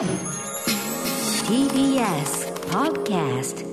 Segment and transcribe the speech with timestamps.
[0.00, 0.08] TBS
[2.70, 3.66] Podcast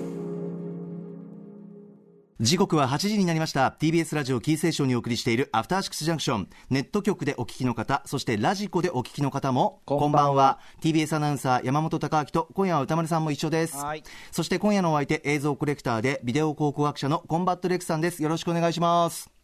[2.41, 3.73] 時刻は8時になりました。
[3.79, 10.59] TBS ラジオキーセーションにお送りしているアフターシックスジャンクションネット局でお聞きの方そしてラジコでお聞きの方もこんばんは。
[10.81, 13.77] TBS アナウンサー山本貴明と今夜は宇多丸さんも一緒です。
[13.77, 14.03] はい。
[14.33, 18.21] そして今夜のお相手映像コレクターでビデオ考古学者のコンバット RECさんです。
[18.21, 19.36] よろしくお願いします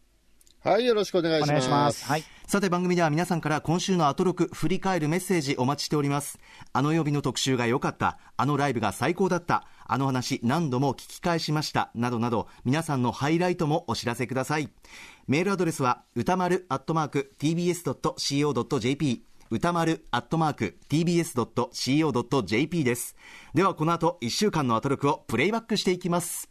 [0.64, 1.68] はい、よろしくお願いします。
[1.68, 2.04] ます。
[2.06, 2.24] はい。
[2.46, 6.38] さて番組では皆さんから今週のアトロク振り返るメッセージお待ちしております
[6.74, 14.68] あの曜日の特集が良かったあのライブが最高だったあの話何度も聞き返しましたなどなど皆さんのハイライトもお知らせください
[15.26, 23.16] メールアドレスは歌丸アットマーク tbs.co.jp 歌丸アットマーク tbs.co.jp です
[23.54, 26.50] ではこの後1週間のアトロクをプレイバックしていきます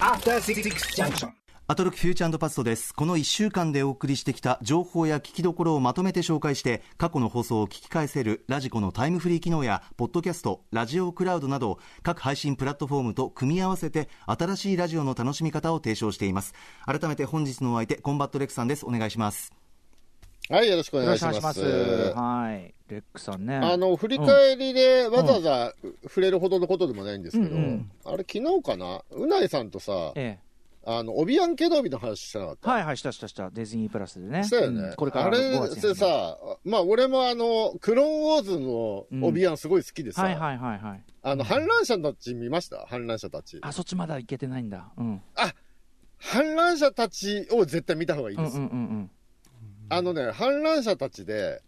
[0.00, 1.41] After Six Junction.
[1.72, 2.94] アトロクフューチャーパストです。
[2.94, 16.52] この1週間でお送りしてきた情報や聞きどころをまとめて紹介して、過去の放送を聞き返せるラジコのタイムフリー機能や、ポッドキャスト、ラジオクラウドなど、各配信プラットフォームと組み合わせて、新しいラジオの楽しみ方を提唱しています。
[16.84, 18.84] 改めて本日のお相手、コンバット RECさんです。
[18.84, 19.50] お願いします。
[20.50, 21.40] はい、よろしくお願いします。
[21.40, 21.62] ます。
[21.62, 22.74] はい。
[22.88, 23.56] RECさんね。
[23.56, 29.02] あの、振り返りでわざわざ触れるほどのことでもないんですけど、うんうんあれ、昨日かな？
[29.12, 30.51] 宇内さんとさ、ええ。
[30.84, 32.70] あの、オビワン・ケノービの話してなかった？
[32.70, 33.50] はいはい、したしたした。
[33.50, 34.42] ディズニープラスでね。
[34.44, 34.80] したよね。
[34.82, 41.02] うんこれからあれ5月にでさ、まあ、俺もあの、クローンウォーズのオビワンすごい好きでさ、はいはいはいはい。
[41.22, 42.84] あの、反乱者たち見ました？
[42.88, 43.58] 反乱者たち。
[43.62, 44.90] あ、そっちまだいけてないんだ。
[44.96, 45.22] うん。
[46.18, 48.56] 反乱者たちを絶対見た方がいいうんです。
[48.56, 49.10] うんうん
[49.88, 51.60] あのね、反乱者たちで、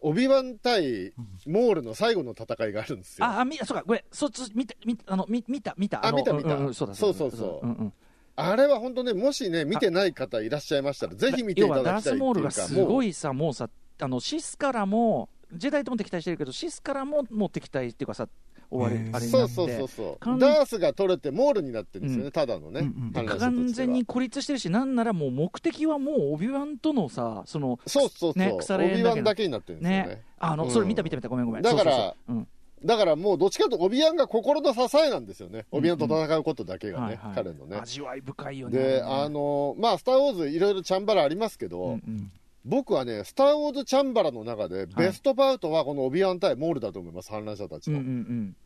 [0.00, 1.12] オビワン対
[1.46, 3.26] モールの最後の戦いがあるんですうん。
[3.26, 3.32] よ。
[3.32, 5.98] あ、あ、み、そうか、ごめん、そっち、見た、見た、あの、み見た、見た。
[5.98, 7.92] のあ見た見たうんうんそうだそうそうそううんうん。
[8.36, 13.68] あれは本当ね、もしね、見てない方いらっしゃいましたら、ぜひ見ていただきたいっていうか、ダースモールがすごいさ、もうさ、
[14.00, 18.28] あの、シスからも、ジェダイとも敵対してるけど、シスからももう敵対っていうかさ、
[18.70, 19.26] 終わり、あれ。
[19.26, 22.32] そうそうそうそう、完ダースが取れて、モールになってるんですよね、うん。
[22.32, 30.06] ただのね、うんうん完全に孤立してるし、なんならもう目的はもうオビワンとのさ、その、そうそうそう、ね腐れ縁オビワンだけになってるんですよね。
[30.08, 31.62] ね、あの、うんそれ見た見た見た、ごめんごめん。
[31.62, 32.36] だからそうそうそう。
[32.36, 32.48] うん
[32.84, 37.78] だからもう、どっちかというと、オビワンが心の支えなんですよね、オビワンと戦うことだけがね、彼のね。
[37.78, 38.78] 味わい深いよね。
[38.78, 42.32] で、あのまあ、スター・ウォーズ、いろいろチャンバラありますけど、うんうん
[42.66, 47.98] 僕はね、スター・ウォーズ・チャンバラの中で、ベストパウトはこのオビワン対モールだと思います、反乱者たちの。
[47.98, 48.56] うんうん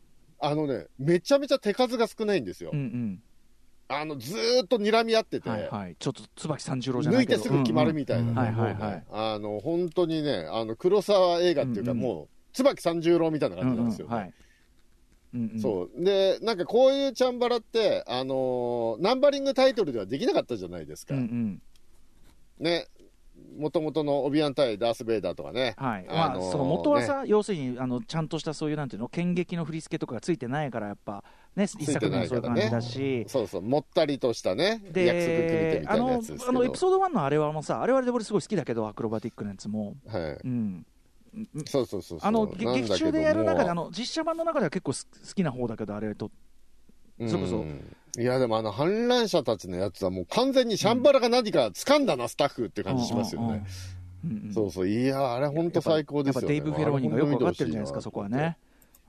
[0.41, 2.71] あのね、めちゃめちゃ手数が少ないんですよ。
[2.71, 2.79] うん。
[2.79, 3.23] うんうん。
[3.89, 5.95] あの、ずーっと睨み合ってて、はいはい。
[5.99, 7.39] ちょっと椿三十郎じゃないけど。
[7.39, 14.33] 抜いてすぐ決まるみたいなね、うんうんはいもうねはいはいあの、本当にね、あの、黒沢映画っていうか、うんうんもう、椿三十郎みたいなうん感じなんですよ、ねうんはい。
[15.33, 16.03] うんうんそう。
[16.03, 21.13] で、なんかこういうチャンバラって、あのーナンバリングタイトルではできなかったじゃないですか。
[21.15, 21.61] うんうん。
[22.59, 22.87] ね。
[23.57, 25.75] もともとのオビアン対ダース・ベイダーとかね。
[25.77, 26.05] はい。
[26.09, 31.23] あまあ、その元はさ、要するに、あの、ちゃんとしたそういう、なんていうの、剣撃の振り付けとかがついてないから、やっぱ、
[31.55, 36.49] ね、一作目もそういう感じだし、そうそう、もったりとしたね、約束組み手でみ、たあのいなやつですけ、ど。
[36.49, 39.95] あの、エピソード1のあれはもうさ、あれはあれで俺すごい好きだけど、アクロバティックなやつも。
[40.07, 40.37] はい。
[40.43, 40.85] うん。
[41.65, 42.19] そうそうそう。
[42.21, 46.31] あの、劇中でやる中で、あもの、実写版の中では結構す好きな方だけど、あれと。
[47.19, 53.47] それこそうんいや、でもあの、反乱者たちのやつはもう完全にシャンバラが何か掴んだな、スタッフって感じしますよね。
[53.47, 54.87] うんうんうんうんそうそう。
[54.87, 56.55] いや、あれ本当最高ですよね。
[56.55, 58.57] やっぱデイブ・フェローニがよく分かってるんじゃないですか、そこはね。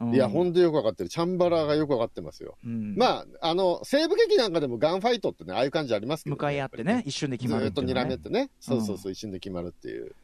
[0.01, 1.11] うんいや、本当よくわかってる。
[1.11, 2.57] チャンバラがよくわかってますよ。
[2.65, 10.15] うんまあ、あの、西部劇なんかでもガンファイトってね、ああいう感じありますけど、向かい合ってね、一瞬でず決まるーっと睨めてね、そうそうそう、一瞬で決まるっていう。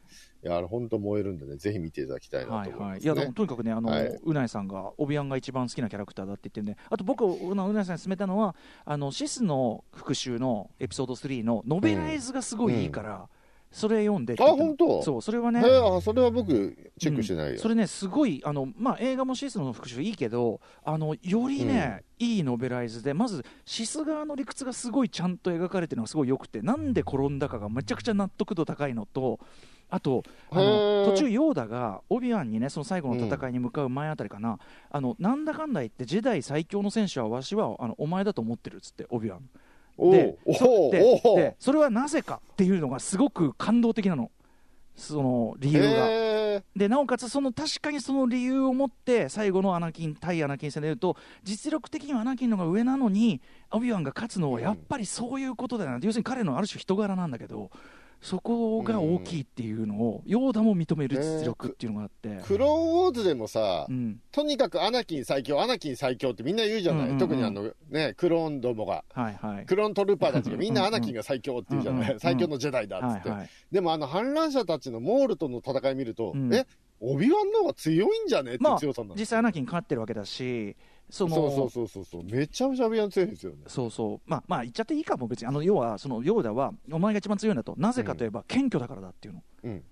[0.43, 2.79] いや、あれ本当燃えるんでね、ぜひ見ていただきたいなと思はいいはい。
[2.79, 3.03] ます、ね。
[3.05, 8.55] いや、でもとにかくね、あの、はいうないさんが、オビアンが一番好きなキャラクターだって言ってるんで、あと僕、うなうないさんに勧めたのは、
[8.85, 13.27] あの、シスの復讐のエピソード3のノベライズがすごいいいから、
[13.71, 15.03] それ読んであ、本当？
[15.03, 17.51] そう、それはね、あ、それは僕、チェックしてないよ。
[17.51, 29.39] うんそれね、すごい、あのまあ、映画もシスの復讐いいけど、あのよりね、いいノベライズで、まず、シス側の理屈がすごいちゃんと描かれてるのがすごい良くて、なんで転んだかがめちゃくちゃ納得度高いのと、
[29.89, 31.11] あと、あへのー。
[31.11, 34.59] 途中、ヨーダがオビワンにね、その最後の戦いに向かう前あたりかな、
[34.89, 39.49] あのなんだかんだ言って、ジェダイ最強の戦士はわしはあのお前だと思ってるっつって、オビワン。
[39.97, 40.37] おで
[40.91, 44.29] でそれはなぜかっていうのがすごく感動的なの、
[44.95, 45.87] その理由が。
[45.89, 53.41] へでなおかつその確かにその理由を持って最後のアナキン対アナキン戦でいうと実力的にはアナキンの方が上なのに
[53.71, 57.69] オビワンが勝つのはやっぱりそういうことだよな、要するに彼のある種人柄なんだけど
[58.21, 69.65] そこが大きいっていうのを、ヨーダも認める実力っていうのがあって、ークローンウォーズでもさ、うん、とにかくアナキン最強、アナキン最強ってみんな言うじゃない、特にあの、ね、クローンどもが、はいはい。
[69.65, 73.31] クローントルーパーたちがみんなアナキンが最強って言うじゃない、最強のジェダイだっつって、
[73.71, 76.53] でもあの反乱者たちのモールとの戦い見ると、うん。
[76.53, 76.65] え？
[76.99, 78.55] オビワンの方が強いんじゃね？
[78.55, 80.75] ってまあ強さになる、実際アナキン勝ってるわけだし
[81.09, 82.23] そのそうそうそうそうそう。
[82.23, 83.59] めちゃめちゃオビワン強いですよね。
[83.67, 84.29] そうそう。
[84.29, 85.47] まあまあ言っちゃっていいかも別に。
[85.47, 87.57] あの要はそのヨーダはお前が一番強いん。
[87.57, 89.43] だとなぜかといえば謙虚だからだっていうの。
[89.63, 89.83] うん。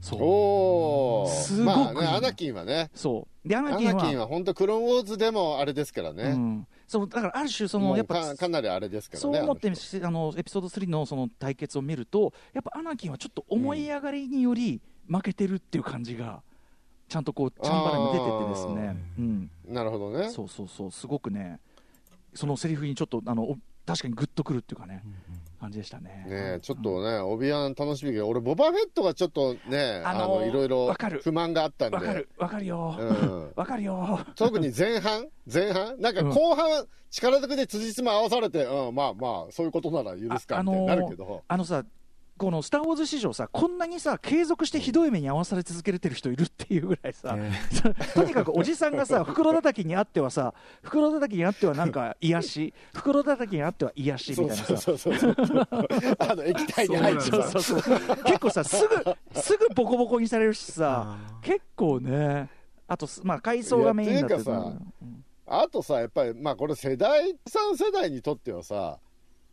[0.00, 0.20] そう。
[0.20, 2.90] おおすごくまあねアナキンはね。
[2.94, 3.48] そう。
[3.48, 9.22] でアアナキンはンは本当クローンウォーズでもあれですからうね、ん、そうだからある種そのやっぱかかなりあれですからね。
[9.22, 16.42] そう思ってあのエピソード3のその対決を見るとやっぱアナキンはちょっと思い上がりにより負けてるっていう感じが
[17.08, 20.30] ちゃんとこうチャンバラに出ててですね、うん、なるほどね。
[20.30, 20.90] そうそうそう。
[20.90, 21.60] すごくね
[22.34, 23.56] そのセリフにちょっとあのお
[23.86, 25.02] 確かにグッとくるっていうかね、
[25.60, 26.24] 感じでしたね。
[26.26, 32.28] ねえちょっとね、オビワン楽しみけど、俺、ボバフェットがちょっとね、ああのーのいろいろ不満があったんで、わかる。
[32.38, 32.96] わかるよ。
[32.98, 33.52] うん。
[33.56, 34.20] わかるよ。
[34.36, 41.84] 特に前半、前半、なんか後半、力ずくで辻褄合わされて、うん、まあまあ、そういうことなら許すかみたいになるけど、あのさ
[42.36, 47.36] この「スター・ウォーズ」史上さこんなにさ継続してひどい目に遭わされ続けてる人いるっていうぐらいさ、
[48.14, 54.76] とにかくおじさんがさ袋叩きにあってはさ袋叩きにあってはなんか癒し袋叩きにあっては癒しみたいなさ。
[54.76, 55.36] そうそうそう、
[56.18, 57.98] あの液体に入ってそうさ、そうそう。
[58.24, 62.50] 結構さすぐすぐボコボコにされるしさ結構ね
[62.88, 64.72] あとすまあ階層がメインだっていやっていうかさ
[65.46, 68.98] あとさ、やっぱり、まあこれ、世代、3世代にとってはさ、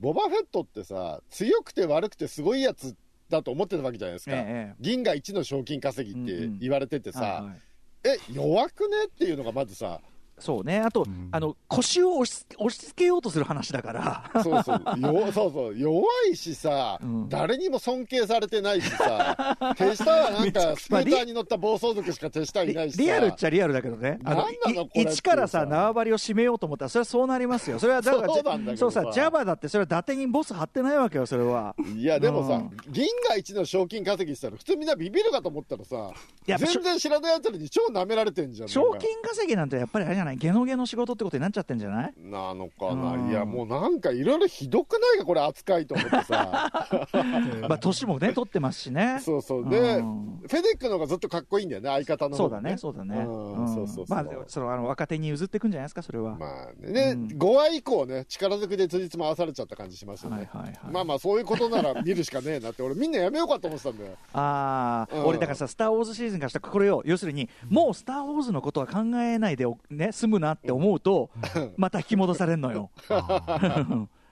[0.02, 2.96] ボバフェットってさ、強くて悪くてすごいやつ
[3.30, 4.36] だと思ってたわけじゃないですか。
[4.36, 7.56] ええ銀河一の賞金稼ぎって言われててさ、
[8.04, 9.06] え、弱くね？
[9.06, 10.02] っていうのがまずさ、
[10.42, 10.80] そうね。
[10.80, 14.44] あと、あの腰を押し押し付けようとする話だから。
[14.44, 17.30] そうそう、よそうそう、弱いしさ、うん。
[17.30, 24.48] 誰にも尊敬されてないしさ、手下はなんか、 スクーターに乗った暴走族しか手下いないしさ、リアルっちゃリアルだけどね、あ
[24.94, 31.76] 一からさ、さ縄張りを締めようと思ったら、それはそうなりますよ、それは だから、そうそうさ、ジャバだって、それは伊達にボス張ってないわけよ、それは。
[31.96, 32.72] いや、でもさ、うん。
[32.92, 36.12] 銀河一の賞金稼ぎしたら、普通みんなビビるかと思ったらさ、
[36.48, 38.70] いや全然知らないやつらに超舐められてんじゃん。
[38.70, 42.14] 賞金稼ぎなんてやっぱりあれじゃない、ゲノゲの仕事ってことになっちゃってんじゃない？
[42.18, 43.30] なのかな、うん。
[43.30, 46.72] いや、もうなんかいろいろひどくないか、これ、扱いと思ってさ、
[47.68, 49.20] まあ、年もね、取ってますしね。
[49.22, 50.42] そうそう、で、うん。
[50.42, 53.16] フェデックの方がずっとかっこいいんだよね、相方の方がそうだね、そうだね。
[53.18, 53.68] うんうん。
[53.74, 56.36] そうそうまあ、そのあの若手に譲っていくんじゃないですか、それは。
[56.36, 57.28] まあね、で、うん。
[57.28, 60.38] 5話以降ね、力ずくで辻褄合わされちゃった感じしますよね。
[60.38, 60.80] はいはいはい。
[60.92, 64.12] まあまあ、そういうことなら見るしかねえなって、俺、みんなやめようかと思ってたんだよ。
[64.34, 65.26] ああ、うん。
[65.28, 71.32] 俺だからさ、スター・ウォーズシーズンからしたら、これを、要するに、もうスター・ウォーズのことは考えないでお、ね、済むなって思うと、
[71.78, 72.92] また引き戻されるのよ。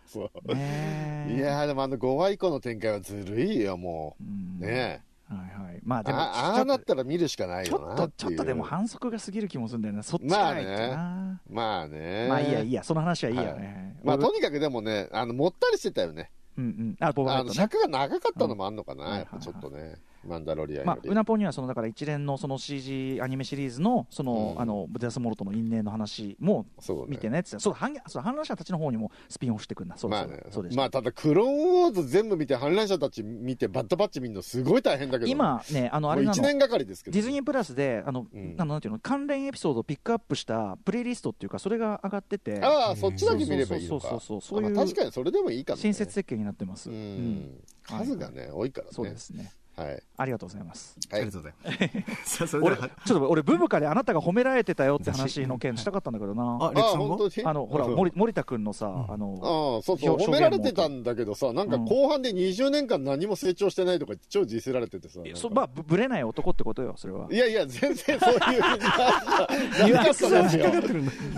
[0.06, 4.15] そうねえいやー、でもあの5話以降の展開はずるいよ、も
[4.59, 4.65] う。
[4.65, 5.80] ねはいはい。
[5.83, 6.03] まあえ。
[6.03, 8.30] でも、あああなったら見るしかないちょっと、よなっていう。
[8.31, 10.01] ちょっとでも反則が過ぎる気もするんだよね。
[10.01, 11.39] そっちかいってな。
[11.47, 12.27] まあね。
[12.27, 14.00] まあいいや、いいや、その話はいいやね。
[14.03, 16.31] まあ、俺とにかくでもね、あの、もったりしてたよね。
[16.57, 16.95] うんうん。
[17.00, 17.27] あ、ボ。
[17.53, 19.97] 尺が長かったのもあんのかな、うんやっぱちょっとね。
[20.27, 21.10] マンダロリアンまあよ、り。
[21.10, 24.62] うなぽんにはそのだから一連のその CG アニメシリーズのその、うん。
[24.62, 27.06] あのブデアスモルトの因縁の話もそうね。
[27.10, 27.60] 見てねって。
[27.60, 29.98] そう反そう反乱者たちの方にもスピンオフしてくんだ。
[29.98, 30.44] そうまあね。
[30.51, 35.31] そうでした、まあただクローンウォーズ全部見て反乱者たち見てバッドバッチ見るのすごい大変だけど。
[35.31, 37.13] 今ねあのあれなもう1の年がかりですけど。
[37.15, 38.56] ディズニープラスであの、うん。
[38.57, 42.62] あのなんていうの関連エピソードをピックアップしたプレイリストっていうかそれが上がってて。
[42.62, 44.10] ああそっちだけ見ればいいのか。
[44.10, 44.60] そうそうそうそう。
[44.60, 47.00] そういうあまあ確かにそれでもいいかも、ね、親切設計になってます、ううん。
[47.00, 48.94] ん数がね多いからね。
[48.94, 49.51] そうですね
[49.84, 50.04] はい。
[50.18, 50.98] ありがとうございます。
[51.10, 51.22] はい。
[51.22, 51.54] ありがとうござ
[51.86, 51.94] い
[52.42, 52.58] ます。
[52.62, 52.90] 俺は。
[53.06, 56.58] ちょっと俺ブブカであなたが褒められてたよって話の件 したかったんだけどな。
[56.62, 57.46] あ、レクあさんが本当に？
[57.46, 57.92] あのほらう。
[57.92, 59.12] ん森森田君のさ、ん。
[59.12, 60.10] あのああそうそう。
[60.13, 67.27] 表褒められてたんだけどさなんか後半で20年間何も成長してないとか超ディスられててさそまあぶぶれない男ってことよそれは。
[67.32, 68.60] いやいや全然そういう。
[68.60, 70.70] なかったですよ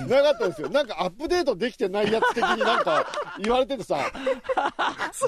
[0.08, 0.70] なかったですよ。
[0.70, 3.06] なんかアップデートできてないやつ的になんか
[3.44, 3.98] 言われててさ。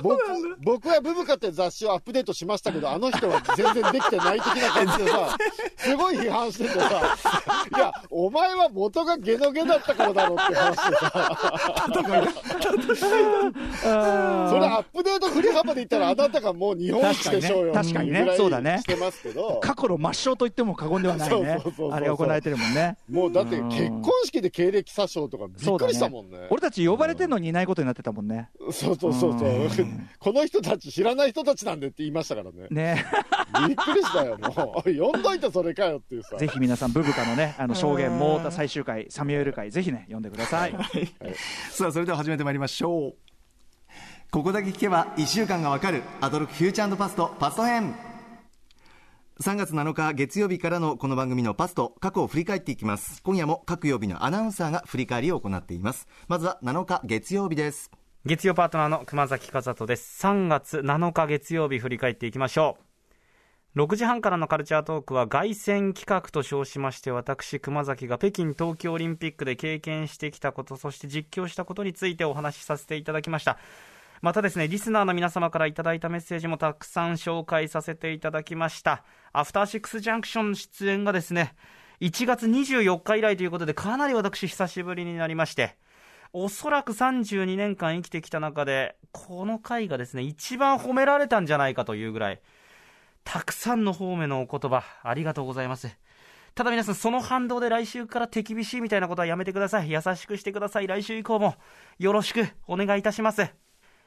[0.01, 0.17] 僕
[0.63, 5.37] 僕はブブカって雑誌をアップデートしましたけどあの人は全然できてない的な感じでさ
[5.77, 7.15] すごい批判しててさ
[7.75, 11.39] いやお前は元がゲノゲだったからだろうって話でさ。
[14.49, 18.33] それアップデート振り幅で言ったらあなたがもう日本一でしょうよ確かにね。
[18.37, 18.79] そうだね。
[18.79, 19.59] してますけど。
[19.61, 21.59] 過去の抹消と言っても過言ではないね。
[21.91, 22.97] あれが行われてるもんね。
[23.09, 23.69] もうだってうん。
[23.69, 26.47] 結婚式で経歴詐称とかびっくりしたもんね。
[26.49, 28.49] 俺たち呼ばれてんのにいないことになってたもんね。
[28.71, 29.49] そうそうそうそう。
[29.49, 30.09] うん。
[30.19, 32.67] この人たち知らない人たちなんでって言いましたからね。
[32.69, 32.92] ね
[33.67, 35.11] びっくりしたよ、もう。
[35.11, 36.37] 呼んどいてそれかよっていうさ。
[36.37, 40.75] ぜひ皆さんブブカのねあの証言も最終回サミュエル回ぜひね読んでください。
[41.69, 43.15] さあそれでは始めてまいりましょう。
[44.31, 47.95] ここだけ聞けば1週間がわかるアドロックフューチャーパストパスト編。
[49.41, 53.21] 3月7日月曜日からのこの番組のパスト過去を振り返っていきます。
[53.23, 56.07] 今夜も各曜日のアナウンサーが振り返りを行っています。
[56.27, 57.91] まずは7日月曜日です
[58.25, 60.25] 月曜パートナーの熊崎和人です。
[60.25, 62.77] 3月7日月曜日振り返っていきましょ
[63.75, 63.83] う。
[63.83, 73.57] 6時半からのカルチャートークは凱旋企画と称しまして私熊崎が北京冬季オリンピックで経験してきたことそして実況したことについてお話しさせていただきました。
[74.21, 79.03] またですねリスナーの皆様からいただいたメッセージもたくさん紹介させていただきました。
[79.33, 81.55] アフターシックスジャンクション出演がですね
[81.99, 85.75] 1月24日以来ということでかなり私久しぶりになりまして
[86.33, 92.41] おそらく32年間生きてきた中でこの回がですね一番褒められたんじゃないかというぐらい
[93.23, 95.89] たくさんの方面のお言葉、ありがとうございます。
[96.55, 99.89] ただ皆さん、その反動で来週から手厳しいみたいなことはやめてください。
[99.89, 100.87] 優しくしてください。
[100.87, 101.55] 来週以降も
[101.97, 103.47] よろしくお願いいたします。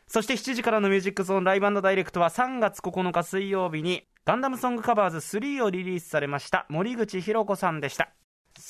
[0.07, 8.11] そして7時からのミュージックゾーンライブダイレクトは3月9日水曜日にガンダムソングカバーズ3をリリースされました森口博子さんでした。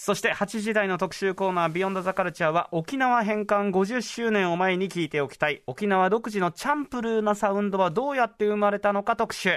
[0.06, 9.50] そして8時台の特集コーナービヨンドザカルチャーは沖縄返還50周年を前に聞いておきたい沖縄独自のチャンプルーなサウンドはどうやって生まれたのか特集。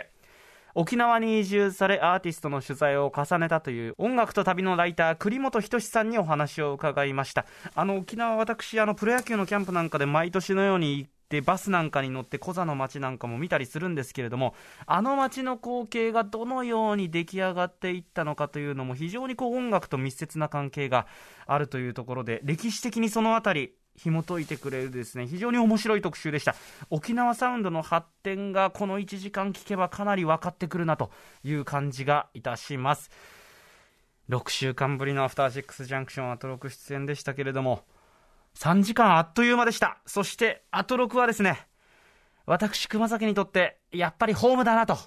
[0.74, 14.56] 沖縄に移住されアーティストの取材を重ねたという音楽と旅のライター栗本仁さんにお話を伺いましたあの沖縄私あのプロ野球のキャンプなんかで毎年のように行ってバスなんかに乗ってコザの街なんかも見たりするんですけれども
[14.88, 21.06] あの街の光景がどのように出来上がっていったのかというのも非常にこう音楽と密接な関係が
[21.46, 26.56] あるというところで歴史的にその辺り紐解いてくれるですね非常に面白い特集でした。
[26.90, 31.12] 沖縄サウンドの発展がこの1時間聞けばかなり分かってくるなと
[31.44, 33.12] いう感じがいたします。
[34.30, 37.84] 6週間ぶりのアフターシックスジャンクションアトロク出演でしたけれども
[38.56, 40.00] 3時間あっという間でした。
[40.06, 41.68] そしてあと6はですね
[42.46, 44.98] 私熊崎にとってやっぱりホームだなと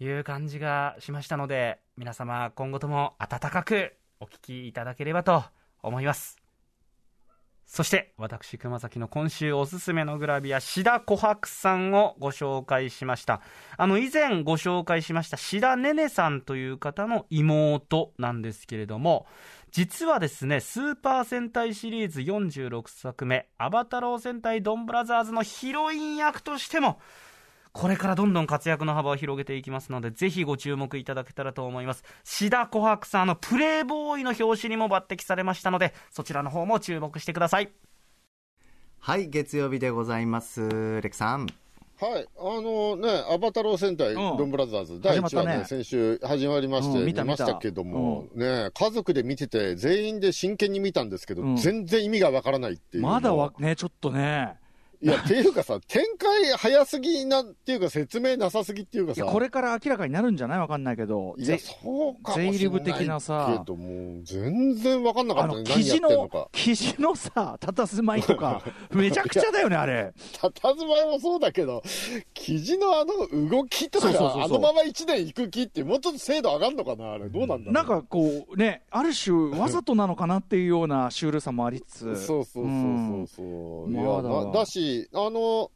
[0.00, 5.44] いう感じがしましたので皆様今後とも温かくお聞きいただければと
[5.82, 6.45] 思います。
[7.66, 13.40] そして私熊崎の今週おすすめのグラビア志田琥珀さんをご紹介しました。
[13.76, 19.26] あの以前ご紹介しました志田ねねさんという方の妹なんですけれども
[19.72, 27.00] 実はですねスーパー戦隊シリーズ46作目「アバタロー戦隊ドンブラザーズ」のヒロイン役としても
[27.76, 32.04] これからどんどん活躍の幅を広げていきますので、ぜひご注目いただけたらと思います。
[32.24, 37.70] 志田琥珀さんのプレイボーイの表紙にも抜擢されましたので、そちらの方も注目してください。
[38.98, 41.00] はい、月曜日でございます。
[41.02, 41.46] レクさん。
[42.00, 53.02] はい、あのね、アバタロー戦隊、ドンブラザーズ、第1話ね、ね先週始まりまして、見ましたけども、ね、家族で見てて、全員で真剣に見たんですけど、全然意味がわからないっていう。
[53.02, 54.56] まだわ、ね、ちょっとね。
[55.06, 59.24] いや、っていうかさ、展開早すぎなっていうか、説明なさすぎっていうかさ。
[59.24, 60.58] これから明らかになるんじゃない？
[60.58, 61.34] わかんないけど。
[61.38, 61.74] いや、そ
[62.18, 62.82] うかもしれない。
[62.82, 63.56] 的なさ。
[63.58, 65.62] けども、全然わかんなかったね。
[65.64, 70.12] 記事の、記事のさ、たたずまいとか、 めちゃくちゃだよね、あれ。
[70.40, 71.82] たたずまいもそうだけど、
[72.34, 77.28] 記事のあの動きとか、あのまま1年行く気って、もうちょっと精度上がるのかな、あれ。
[77.28, 77.72] どうなんだろう。
[77.72, 82.26] なんかこう、ね、ある種、わざとなのかなっていうような シュールさもありつつ。
[82.26, 83.84] そうそうそうそうそう。
[83.86, 84.66] うん、いやだ、だ
[85.04, 85.70] し、あの、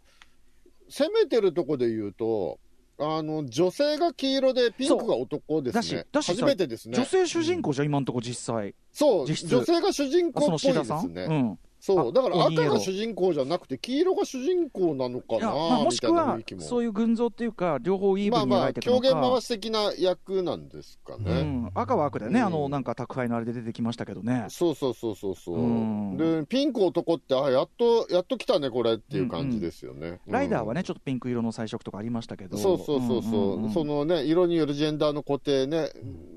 [0.89, 2.59] 攻めてるとこで言うと、
[3.03, 6.05] あの女性が黄色でピンクが男ですね。
[6.13, 6.97] 初めてですね。
[6.97, 8.75] 女性主人公じゃ、今のとこ実際。
[8.93, 11.23] そう、女性が主人公っぽいですね。
[11.23, 21.41] うん、そう、だから赤が主人公じゃなくて、黄色が主人公なのかな、まあ、もしくはそういう群像っていうか、両方イーブンに描いてるのか、まあまあ、狂言回し的な役なんですかね。
[21.41, 24.47] うん、赤は赤でね、うん、あのなんか宅配のあれで出てきましたけどね。
[24.49, 30.07] そうそうそうそうそう、うん、で、ピンク男って、あやっと、やっと来たね、これっていう感じですよね。
[30.07, 35.89] うんうん、ライダーはね、ちょっとピンク色の彩色とかありましたけど、そうそうそうそう、うんうん、そのね、色によるジェンダーの固定ね、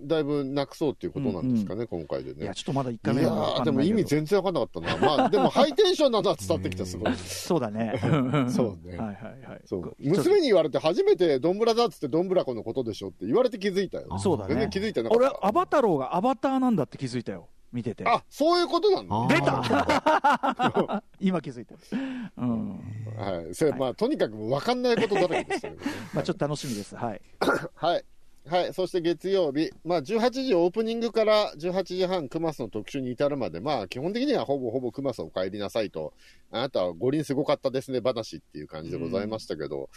[0.04, 2.44] だいぶなくそうっていうことなんですかね、うんうん、今回でね。
[2.44, 3.54] いや、ちょっとまだ1回目は。
[3.56, 5.18] いやでも意味全然分かんなかったな。
[5.18, 7.16] まあ、でもハイテンションなのは伝わってきた、すごい。
[7.16, 8.00] そうだね。
[8.50, 8.98] そうね。
[9.02, 9.16] はいはい
[9.50, 9.62] はい。
[9.66, 9.96] そう。
[10.00, 14.20] 娘に言われて初めてドンブラザーっつってドンブラコのことでしょって言われて気づいたよ。
[14.20, 14.54] そうだね。
[14.54, 15.26] 全然気づいてなかった。
[15.26, 17.50] 俺、アバタローがアバターなんだって気づいたよ。
[17.72, 18.06] 見てて。
[18.08, 19.36] あ、そういうことなんだ。
[19.36, 21.74] 出た 今気づいた。
[22.38, 22.80] うん。
[23.18, 23.56] はい。
[23.56, 25.92] それ、まあ、とにかく分かんないことだらけでしたけどね。
[26.14, 26.96] まあ、ちょっと楽しみです。
[26.96, 27.22] はい。
[27.74, 28.06] はい。
[28.46, 36.14] はい、そして月曜日、まあ、18時オープニングから18時半、クマスの特集に至るまで、まあ、基本的にはほぼほぼクマスお帰りなさいと、
[36.52, 39.90] あなたは五輪すごかったですね、話っていう感じでございましたけど、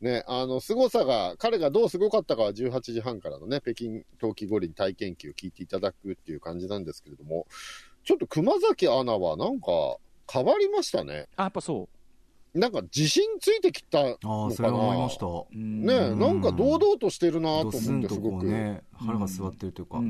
[0.00, 7.46] うん、ね、あの、凄さが、彼がどうすごかったかは18時半からのね、北京冬季五輪体験記を聞いていただくっていう感じなんですけれども、
[8.02, 9.96] ちょっと熊崎アナはなんか
[10.30, 11.28] 変わりましたね。
[11.36, 12.01] あ、やっぱそう。
[12.54, 14.46] なんか自信ついてきたのかな。
[14.46, 15.26] あそれは思いました。
[15.56, 18.46] ねなんか堂々としてるなと思って、すごく。
[18.46, 20.00] ね、腹が座ってるというか、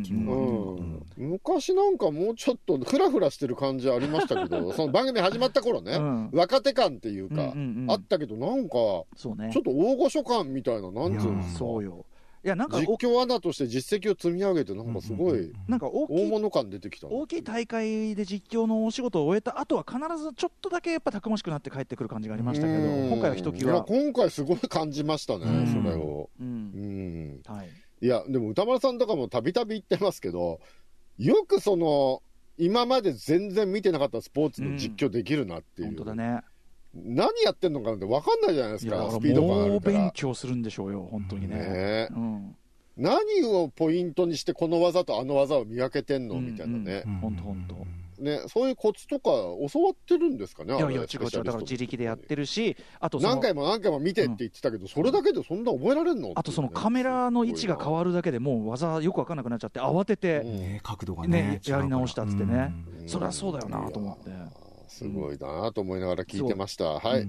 [1.17, 5.99] 昔なんかもうちょっとふらふらしてる感じありましたけど、 その番組始まった頃ね、
[6.33, 7.55] 若手感っていうか、
[7.89, 11.43] あったけど、なんか、ちょっと大御所感みたいな、なんつうの。
[11.45, 12.05] そうよ。
[12.45, 17.13] いやなんか実況アナとして実績を積み上げて、なんかすごいなんか大物感出てきたな。
[17.13, 23.11] 大きい大会で実況のお仕事を終えた後は必ずちょっとだけやっぱたくましくなって帰ってくる感じがありましたけどうん。
[23.11, 25.67] 今回はひときいやわ、今回すごい感じましたね、うん。
[25.69, 26.31] それを。
[26.41, 27.35] ううん。
[27.37, 27.43] ん。
[27.47, 27.69] はい、
[28.01, 30.61] いや、でも歌丸さんとかもたびたび言ってますけど、
[31.19, 32.23] よくその、
[32.59, 35.89] 今まで全然見てなかったスポーツの実況できるなっていう。
[35.89, 36.41] 本当だね
[36.95, 39.69] 何やってんのかなんて分かんないじゃないですか、スピード感あら。
[39.69, 40.11] もう勉るから。
[40.13, 41.57] 強するんでしょうよ本当にね。
[41.57, 41.63] ね。
[41.67, 42.57] えうん。
[42.97, 48.23] 何をポイントにしてこの技とあの技を磨けてんのうんみたいなね、本当本当。
[48.23, 48.41] ね。
[48.49, 49.31] そういうコツとか
[49.73, 56.33] 教わってるんですかね、いやいや違う違うだから自力でやってるしあと何回も何回も見てって言ってたけど、それだけでそんな覚えられんの？
[56.35, 60.57] あとそのカメラの位置が変わるだけでもう技よく分かんなくなっちゃって慌てて、うん。
[60.59, 62.75] ね角度がねねやり直したっつってね。
[63.01, 63.09] うん。
[63.09, 64.31] そりゃそうだよなと思って
[64.93, 66.85] すごいなと思いながら聞いてました。
[67.01, 67.29] はい。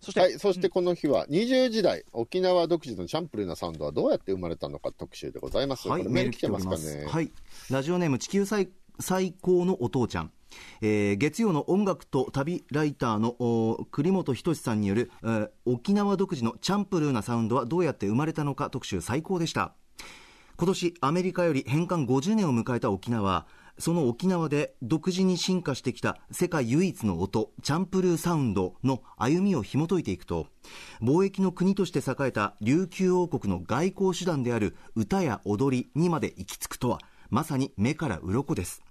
[0.00, 5.88] そして、はい、そしてこの日は20時代、沖縄独自のチャンプルーなサウンドはどうやって生まれたのか特集でございます。
[5.88, 7.06] はい、メール来てますかね？
[7.06, 7.30] はい、
[7.70, 10.32] ラジオネーム地球最最高のお父ちゃん。
[10.82, 19.72] えー月曜の音楽と旅ライターのお栗本仁さんによる、えー沖縄独自のチャンプルーなサウンドはどうやって生まれたのか特集最高でした
[20.56, 23.46] 今年アメリカより返還50年を迎えた沖縄
[23.82, 30.46] その沖縄で独自に進化してきた世界唯一の音チャンプルーサウンドの歩みを紐解いていくと
[31.00, 38.84] 貿易の国として栄えた琉球王国の外交手段である歌や踊りにまで行き着くとはまさに目から鱗です。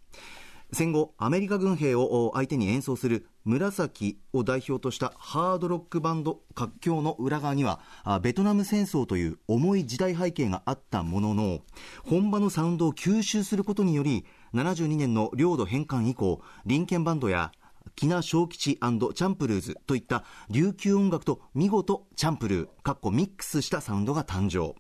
[0.74, 7.82] 戦後アメリカ軍兵を相手に演奏する紫を代表としたハードロックバンド活況の裏側には
[8.22, 11.60] ベトナム戦争という重い時代背景があったものの
[12.06, 17.52] 本場のサウンドを吸収することにより72年の領土返還以降リンケンバンドや
[17.96, 24.76] 喜納昌吉&チャンプルーズといった琉球音楽と見事チャンプルーかっこミックスしたサウンドが誕生。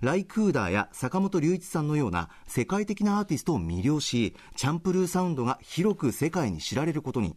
[0.00, 7.36] ライクーダーや坂本龍一さんのような世界的なアーティストを魅了しチャンプルーサウンドが広く世界に知られることに。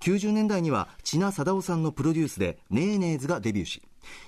[0.00, 3.82] 90年代には知名定男さんのプロデュースでネーネーズがデビューし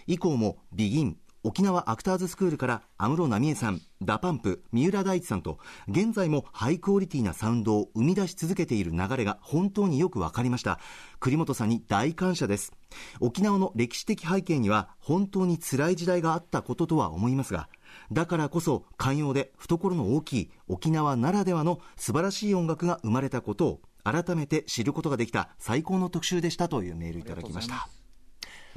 [0.07, 10.81] 以降もビギン沖縄アクターズスクールから安室奈美恵さん、 DA PUMP、三浦大知さんと現在もハイクオリティなサウンドを生み出し続けている流れが本当によくわかりました。
[11.21, 12.73] 栗本さんに大感謝です。
[13.21, 17.69] 沖縄の歴史的背景には本当に辛い時代があったこととは思いますが
[18.13, 27.89] だからこそ寛容で懐の大きい沖縄ならではの素晴らしい音楽が生まれたことを改めて知ることができた最高の特集でしたというメールいただきました。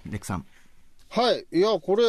[0.05, 0.45] レックさん
[1.09, 1.45] はい。
[1.51, 2.03] いや、これ、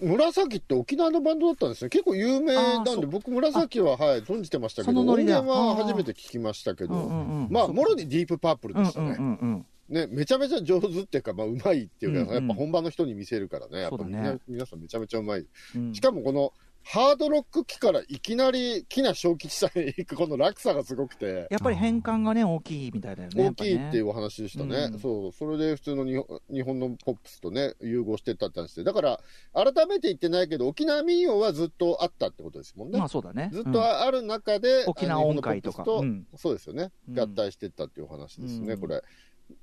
[0.00, 1.88] 紫って沖縄のバンドだったんですね。
[1.88, 7.48] 結構有名なんで、僕、紫は、はい、存じてましたけど、音源は初めて聞きましたけど、うんうんうん。
[7.50, 9.16] まあ、もろにディープパープルでしたね。
[9.18, 9.66] うんうんうんうん。
[9.88, 14.38] ね、めちゃめちゃ上手っていうか、まあ、うまいっていうか、うんうんやっぱ本場の人に見せるからね、やっぱね。
[14.48, 15.46] 皆さんめちゃめちゃうまい。
[15.74, 15.94] うん。
[15.94, 16.52] しかもこの、
[16.84, 24.90] ハードロック機からいきなり木な小吉さんへ行くこの落差がすごくて、やっぱり変換がね大きいみたいだよね大きいっていうお話でしたね。
[24.92, 24.98] うん。
[24.98, 28.84] そう、それで普通の日本日本のポップスとね、融合してったって話で。
[28.84, 29.20] だから、
[29.54, 32.98] 改めて言ってないけど、沖縄民謡はずっとあったってことですもんね。
[32.98, 33.50] まあそうだね。
[33.52, 35.84] ずっとある中で、沖縄音階とか。
[35.84, 36.38] 日本のポップスとうん。
[36.38, 37.18] そうですよね、うん。
[37.18, 38.80] 合体していったっていうお話ですね、うん。
[38.80, 39.02] これ。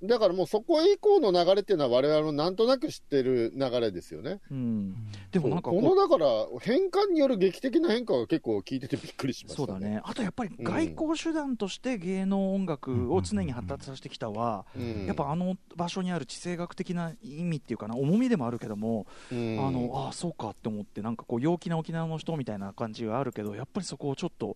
[0.03, 4.39] だからもうそこ以降の流れっていうのは、我々のなんとなく知ってる流れですよね。
[4.49, 4.95] うん。
[5.31, 6.27] でもなんかこのだから、
[6.61, 9.67] 変換による劇的な変化が結構聞いててびっくりしましたね。
[9.67, 10.01] そうだね。
[10.03, 15.05] あとやっぱり外交手段として芸能音楽を常に発達させてきたは、うん。
[15.05, 19.59] やっぱあの場所にある地政学的な意味っていうかな重みでもあるけども、うん。
[19.59, 24.55] あのああそうかって思ってなんかこう陽気な沖縄の人みたいな感じがあるけどやっぱりそこをちょっと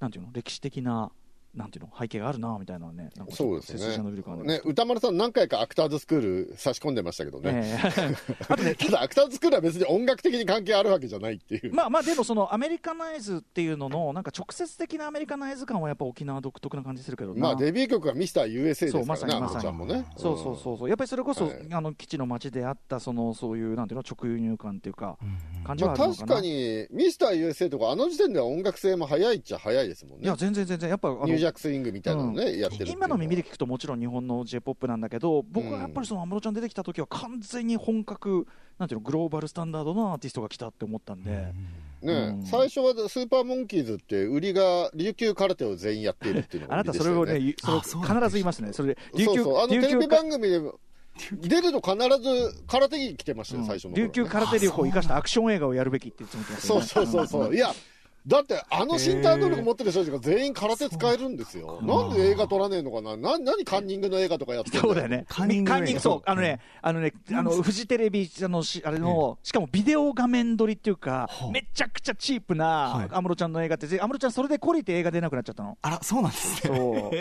[0.00, 1.10] なんていうの歴史的な
[1.56, 3.96] なんていうの背景があるなみたいなねなんかそうですね。
[4.44, 7.62] ね、歌丸さん何回かアクターズスクール差し込んでましたけどね。
[7.64, 8.16] ええ。
[8.48, 11.74] あとねただ、アクターズスクールは別に音楽的に関係あるわけじゃないっていう。
[11.74, 17.40] まあまあでもそのアメリカナイズっていうののなんか直接的なアメリカナイズ感はやっぱ沖縄独特な感じするけどな。
[17.40, 19.78] まあ、デビュー曲がミスター USA ですからね、あまさにまさにのちゃん。
[19.78, 20.04] もね。
[20.16, 20.88] そうそうそうそう。
[20.88, 21.66] やっぱりそれこそ、はい。
[21.72, 25.18] あの基地の街であったそのそういうなんていうの直輸入感っていうか
[25.64, 30.24] 感じまあ、はあるのかな、確かに、ミスター USA とか、あの時点では音楽性も早いっちゃ早いですもんね。
[30.24, 30.36] いや。
[30.36, 30.90] 全然全然。
[30.90, 33.06] やっぱあのジャックスイングみたいなのね、やってるっていうのは。
[33.06, 38.46] 今の耳で聞くともちろん日本の j p o p なんだけど僕はやっぱりその安室ちゃん出てきた時は完全に本格
[38.78, 41.54] なんていうのグローバルスタンダードなアーティストが来たって思ったんで、ね、
[42.02, 42.42] うん。
[42.44, 47.54] 最初はスーパーモンキーズって、売りが琉球空手を全員やっているっていうのあなたそれをね、
[47.84, 48.72] そ必ず言いますね。
[48.72, 50.78] それで、琉球、そうそう、あのテレビ番組でも、
[51.32, 56.86] 出ると必ず空手着着てましたよ、最初の頃ね琉球空手力を生かしたアクション映画をやるべきっていつも言ってますよね。
[56.86, 57.54] そうそうそうそう。
[57.54, 57.72] いや、
[58.26, 61.78] だって、あの身体能力持ってる人たちが全員空手使えるんですよ。
[61.80, 63.16] なんで映画撮らねえのかな？
[63.16, 65.26] な何カンニングの映画とかやってんだよそうだよね。
[65.28, 75.78] カンニングカンニングそう、あのね、あのね、あの、フジテレビ、あの、しあれの、しかもビデオ画面撮りっていうか、めちゃくちゃチープはない安室ちゃんの映画って、ぜ安室ちゃんそれで懲りて映画出なくなっちゃったの？
[75.82, 76.76] あら、そうなんですね。
[76.76, 77.12] そ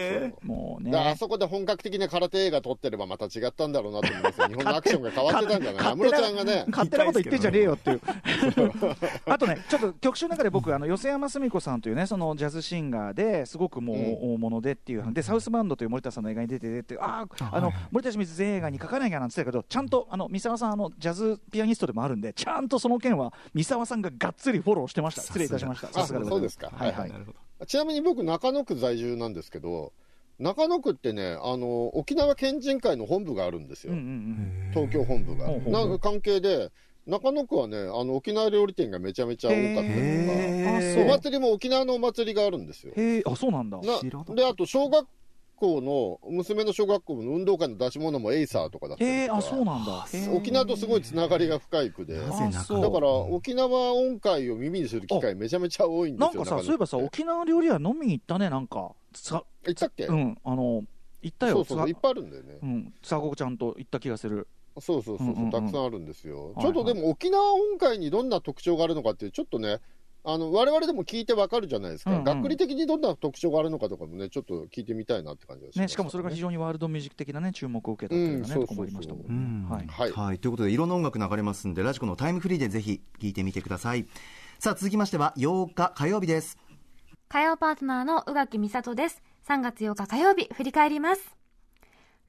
[0.44, 0.48] う。
[0.48, 1.18] もうだからあね。
[1.18, 4.48] そこで本格的な空手映画撮ってればまた違ったんだろうなと思いますよ。
[4.50, 6.66] 日本のアクションが変わってたんじゃない安室ちゃんがね。
[6.70, 8.02] 勝手なこと言ってんじゃねえよっていう。
[9.26, 25.22] あとね、ちょっと曲集の中で僕、あの、寄山澄子さんというね、そのジャズシンガーですごくもう大物でっていう、で、サウスバンドという森田さんの映画に出てて、ああ、あの、森田清水全映画に書かなきゃなんて言ってたけど、ちゃんと、あの、三沢さん、あの、ジャズピアニストでもあるんで、ちゃんとその件は、三沢さんががっつりフォローしてました。
[25.22, 25.90] 失礼いたしました。
[25.90, 26.26] あさすがで。
[26.26, 27.12] そうですかはいはい。
[27.12, 27.66] なるほど。
[27.66, 29.94] ちなみに僕、中野区在住なんですけど、
[30.40, 33.94] 中野区ってね、あの、沖縄県人会の本部があるんですよ。
[33.94, 34.08] うんうんう
[34.70, 34.72] ん。
[34.74, 35.48] 東京本部が。
[35.50, 36.72] なんか関係で、
[37.08, 39.88] 中野区はね、あの、沖縄料理店がめちゃめちゃ多かったり
[40.96, 42.94] とか、お祭りも沖縄のお祭りがあるんですよ。
[42.96, 43.80] へえ、あ、そうなんだ。
[43.80, 45.08] で、あと、小学
[45.56, 50.06] 校の、娘の小学校の運動会の出し物もエイサーとかだったりとかあ、そうなんだ。
[50.34, 56.44] 沖縄とすごいつながりが深い区で、なだから沖縄音階を耳にする機会めちゃめちゃ多いんですよ。
[56.44, 58.92] なんかさ、そういえばさ、沖縄料理屋飲みに行ったね、なんか。
[59.14, 60.84] さ、行ったっけ、うん、あの、
[61.22, 61.54] 行ったよ。
[61.56, 62.58] そうそういっつぱいあるんだよね。
[62.62, 64.48] うん、つわこちゃんと行った気がする。
[64.80, 66.54] そうそうそうそう、うんうんうんたくさんあるんですよ。
[66.54, 69.80] はいちょっとでも沖縄音階にどんな特徴があるのかって、ちょっとね、
[70.24, 79.28] あの我々でも聞いてわかるじゃないですか、うんうん学理的にどんな特徴があるのかとかもね、ちょっと聞いてみたいなって感じがしますね、しかもそれが非常にワールドミュージック的なね、注目を受けたっていうようなね、うんとこもありましたもんね。
[79.30, 79.88] うんはい。
[79.88, 84.08] はいはい、ということでいろんな音楽流れますんでラジコのタイムフリーでぜひ聴いてみてください
[84.60, 86.58] さあ続きましては8日火曜日です
[87.28, 89.22] 火曜パートナーの宇垣美里です。
[89.48, 91.36] 3月8日火曜日、振り返ります。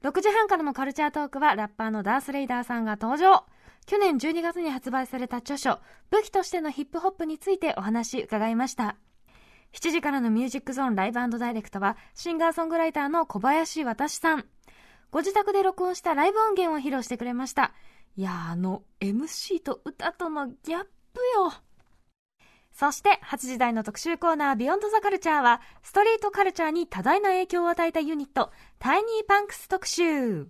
[0.03, 3.45] 6時半からのカルチャートークは、ラッパーのダース・レイダーさんが登場。
[3.85, 5.79] 去年12月に発売された著書、
[6.11, 8.97] 武器としてのヒップホップについてお話伺いました。
[9.73, 14.45] 7時からのミュージックゾーンライブダイレクトは、シンガーソングライターの小林渡さん。
[15.09, 17.73] ご自宅で録音したライブ音源を披露してくれました。
[18.15, 20.83] いやー、あの、MC と歌とのギャッ
[21.13, 21.53] プよ。
[22.77, 30.47] そして、8時台の特集コーナー、 Beyond The Culture は、ストリートカルチャーに多大な影響を与えたユニット、タイニーパンクス特集。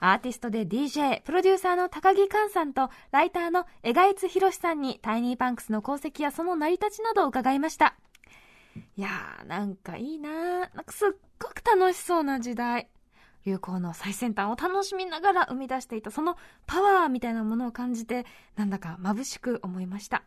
[0.00, 7.94] アーティストで DJ、プロデューサーの高木完さんと、ライターの荏開津広さんに、タイニーパンクスの功績やその成り立ちなどを伺いました。
[8.96, 10.32] いやー、なんかいいなー。
[10.74, 12.88] なんかすっごく楽しそうな時代。
[13.46, 20.24] 流行の最先端を楽しみながら生み出していた、そのパワーみたいなものを感じて、なんだか眩しく思いました。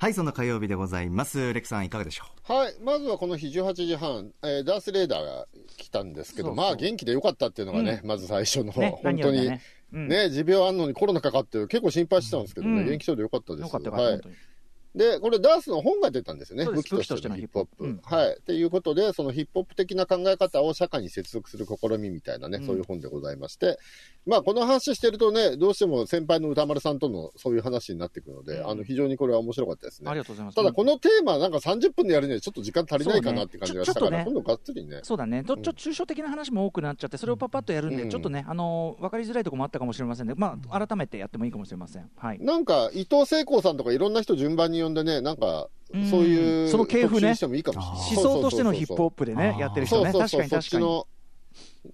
[0.00, 1.52] はいそんな火曜日でございます。
[1.52, 6.66] レクさんいかがでしょはい、まずはこの日18時半、えーダース・レーダーが来たんですけど、そうそう。
[6.66, 9.60] まあ元気でよかったっていうのがね、まず最初の、ね、本当にね。
[9.92, 10.08] うん。
[10.08, 12.86] ね、持病あんのにコロナかかって結構心配してたんですけどね、うん。
[12.86, 13.60] 元気そうでよかったです。
[13.60, 14.12] よかったはい。
[14.12, 14.34] 本当に。
[14.94, 16.64] で、これダースの本が出たんですよね。
[16.64, 18.14] 武器としてのヒップホップ。
[18.14, 18.36] はい。
[18.38, 23.78] っていうことで、そのヒップホップ的な考え方を社会に接続する試みみたいなね、うんそういう本でございまして、
[24.26, 30.10] まあこの話してるとね、どうしても先輩の歌丸さんとのそういう話になってくるので、うんあの非常にこれは面白かったですね。
[30.10, 30.54] ありがとうございます。
[30.56, 35.00] ただこのテーマなんか30分でやるにはちょっと時間足りないかなって感じがしたから、ね今度がっつりね。
[35.02, 42.10] そうだね、ちょうんちょ抽象的な話も多くなっちゃって、それをパパッとやるんで、うんちょっとね、あのー分かりづらいところもあったかもしれませんね、まあ、改めてやってもいいかもしれません。
[42.16, 48.24] はい、なんか伊藤聖光さんとかいろんな人順番に呼んでね、なんかうんそういうその系譜ね特集にしてもいいかもしれない。
[48.24, 50.62] 思想としてのヒップホップでね、やってる人ね、確かに確かに。
[50.62, 51.06] ちの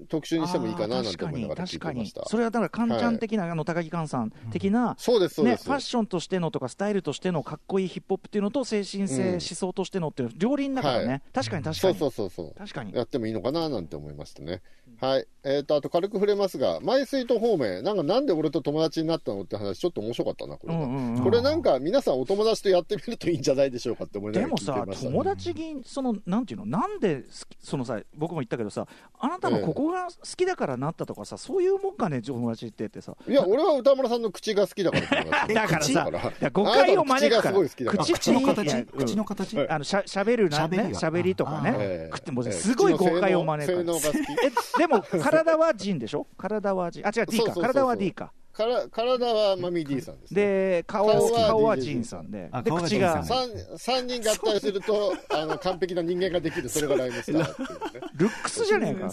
[0.09, 2.25] 特集にしてもいいかななんてあー思いながら聞い確かにてました。
[2.29, 5.65] それはだから、カンちゃん的な、あの高木寛さん的な、そうです、そうね、です。
[5.65, 11.99] ファッションとしてのとか、スタイルとしてのかっこいいヒップホップっていうのと、精神性、うん思想としてのっていう、両輪だからね、はい確かに確かそうに。
[11.99, 12.55] そうそうそう。
[12.59, 12.93] 確かに。
[12.95, 14.61] やってもいいのかななんて思いましたね。
[15.01, 15.27] はい。
[15.45, 20.81] えっ、と、あと軽く触れますが、マイスイート方面、なんかなんで俺と友達になったのって話、ちょっと面白かったな、これが。
[20.81, 25.11] うんうんうんこれなんか皆さんお友達とやってみるといいんじゃないでしょうかって思いながら聞いてでもさました、ね。
[25.11, 27.25] 友達にそのなんていうのなんで
[27.61, 28.87] そのさ僕も言ったけどさ
[29.19, 33.17] あなたのここが好きだからなったとかさ、そういうもんかね友達ってってさ。
[33.29, 36.09] いや、俺は歌村さんの口が好きだから だからさ
[36.53, 37.53] 誤解を招くから。
[37.53, 38.05] 口がすごい好きだから。
[38.05, 38.75] 口口の形？
[38.75, 39.69] うん口の形。
[39.69, 42.17] あのしゃしゃべるな喋りがねしゃべりとかね、ええ。
[42.17, 43.77] 食ってもすごい誤解を招く。
[43.77, 44.86] 性能が好き。
[44.87, 46.27] えでも体はジンでしょ？
[46.37, 47.07] 体はジン。
[47.07, 47.55] あ違う D か。
[47.55, 50.43] 体は D かから体はマミー D さんです、ね。
[50.43, 53.49] で顔顔は顔は DJ ジンさんでで口がさん。
[53.51, 57.77] 三三人合体するとあの完璧な人間ができるそれがライムスターっていうね。
[58.17, 59.13] ルックスじゃねえか、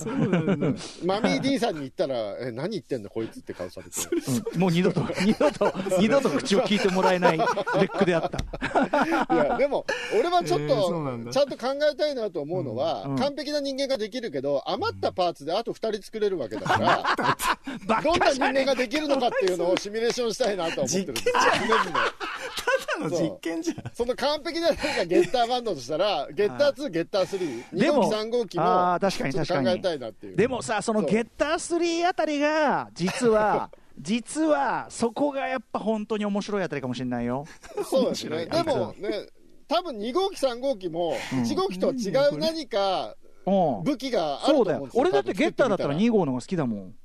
[1.05, 3.91] マミー D さんに言ったらえ何言ってんのこいつって顔されて。
[4.53, 4.59] うん。
[4.61, 9.33] もう二度と二度と二度と口を聞いてもらえないレックであった。
[9.33, 9.85] いやでも
[10.17, 13.17] 俺はちょっとちゃんと考えたいなと思うのは、うんうん。
[13.17, 17.03] 完璧な人間ができるけど余ったパーツであと2人作れるわけだから
[17.85, 21.33] バどんな人間ができるのかっていうのをシミュレーションしたいなとは思ってるんですよ。
[22.99, 23.77] 常々の実験じゃん。
[23.93, 29.65] その完璧ななんかゲッターバンドとしたら、ゲッター2、ゲッター3、2でも号機、3号機も、あー確かに確かに。
[29.67, 30.35] 考えたいなっていう。
[30.35, 33.69] でもさそのそうゲッター3あたりが実は
[33.99, 37.45] 実はそこがやっぱ本当に面白いあたりかもしれないよ。
[37.89, 38.45] そうですね。
[38.45, 39.27] でもね、
[39.67, 43.15] 多分2号機、3号機も、1号機とは違う何か
[43.45, 43.83] うん。
[43.83, 45.01] 武器があるそうだよと思うんですよ。
[45.01, 46.95] 俺だってゲッターだったら多分2号の方が好きだもん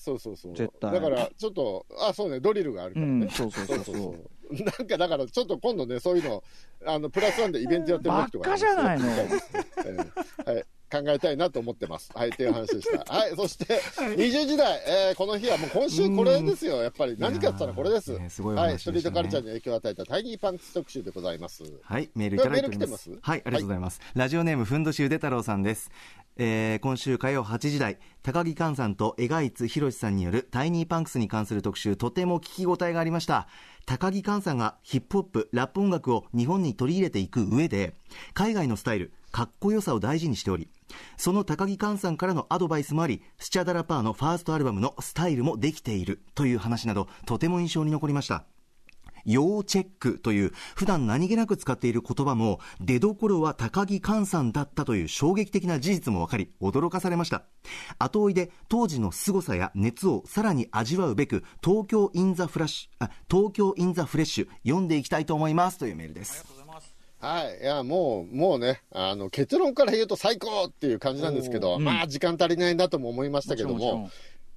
[0.00, 0.54] そうそうそう。
[0.54, 3.12] 絶対だから、ちょっと、あ、そうね、ドリルがあるからね。
[3.12, 6.42] うんそうそうそうそうそうなんかだから、ちょっと今度ね、そういうの、
[6.84, 9.28] あの、プラスワンでイベントやってる時とか、ばっかじゃないのえ
[10.46, 10.64] えはい。
[10.90, 12.10] 考えたいなと思ってます。
[12.12, 13.04] はい、っていう話でした。
[13.14, 17.14] はい、そして、20時代、えーこの日はもう今週これですよ、やっぱり。
[17.16, 18.18] 何かって言ったらこれです。
[18.18, 21.62] ねすごいおはい、ストリートカルチャーに影響を与えたタイニーパンツ特集でございます。
[21.82, 23.10] はい、メールいただいております。
[23.20, 24.00] はい、ありがとうございます。
[24.14, 25.90] ラジオネーム、ふんどしゆで太郎さんです。
[26.42, 33.46] えー今週火曜8時台、高木寛さんと江賀津博さんによるタイニーパンクスに関する特集、とても聞き応えがありました。
[33.84, 37.92] 高木寛さんがヒップホップ、ラップ音楽を日本に取り入れていく上で、
[38.32, 40.70] 海外のスタイル、かっこよさを大事にしており、
[41.18, 48.46] その高木寛さんからのアドバイスもあり、スチャダラパーのファーストアルバムのスタイルもできているという話など、とても印象に残りました。
[49.24, 57.44] 要チェックという普段何気なく使っている言葉も出どころは高木寛さんだったという衝撃的な事実も分かり驚かされました。
[57.98, 66.44] 後追いで当時の凄さや熱をさらに味わうべく東京インザフラッシュあ東京インザフレッシュ読んでいきたいと思いますというメールです。
[67.20, 67.60] はい。
[67.62, 74.10] いや、もう、もうね、あの、結論から言うと最高っていう感じなんですけど、まあ、時間足りないなとも思いましたけどもも、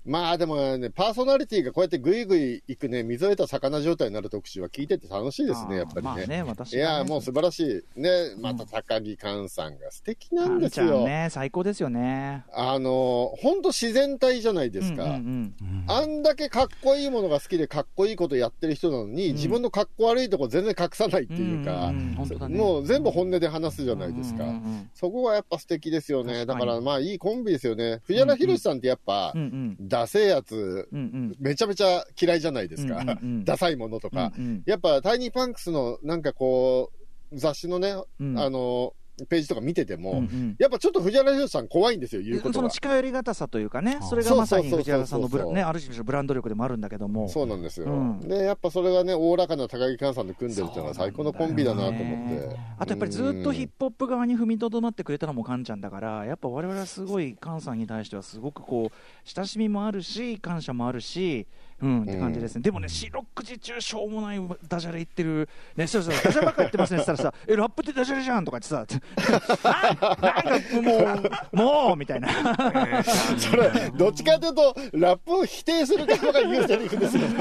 [0.06, 6.28] まあでもね、パーソナリティがこうやってぐいぐい行くね、水を得た魚状態になる特集は聞いてて楽しいですね、やっぱりまあね。
[6.28, 8.02] ね私いや、もう素晴らしい。
[8.02, 10.88] ね、また高木寛さんが素敵なんですよ。
[10.88, 15.04] ちゃんね最高ですよねあの、ほんと自然体じゃないですか。
[15.06, 15.54] うんうん
[15.86, 24.44] あんだけかっこいいものが好きでかっこいいことやってる人なのに、自分のかっこ悪いとこ全然隠さないっていうか、うんうんねもう全部本音で話すじゃないですか。
[24.44, 26.46] うんうんうんそこがやっぱ素敵ですよね。
[26.46, 28.02] だからまあいいコンビですよね。
[28.06, 32.96] 藤原宏さんってやっぱ、うんうんダセえやつ、うんうんめちゃめちゃ嫌いじゃないですか。
[32.96, 34.34] うんうんうん ダサいものとか。
[34.36, 36.92] うんうんやっぱタイニーパンクスのなんかこ
[37.32, 40.56] う、雑誌のね、うんあの、ページとか見てても、うんうん。
[40.60, 42.54] やっぱちょっと藤原宏さん怖いんですよ、言うことが。
[42.54, 48.20] その近寄りがたさというかね、あそれがまさに藤原さんのブラねある種のブランド力でもあるんだけども、そうなんですよ、うん。
[48.20, 52.58] で、やっぱそれがね、おおらかな高木寛さんと組んでるっていうのは最高のコンビだなと思って。
[52.78, 61.48] あとやっぱりずっとヒップホップ側に踏みとどまってくれたのもカンちゃんだから、やっぱ我々はすごいカンさんに対してはすごくこう親しみもあるし、感謝もあるし、
[61.82, 62.62] うんって感じですね。
[62.62, 72.30] でもね、四六時中しょうもないダジャレ言ってる、ね、そうそうダジャレばっか言ってますねって言ったらさ、 えラップってダジャレじゃんとか言ってさ、 あなんかもうもうみたいな。
[73.38, 77.28] それ、どっちかというと、ラップを否定する側が言うセリフですよ。
[77.28, 77.36] も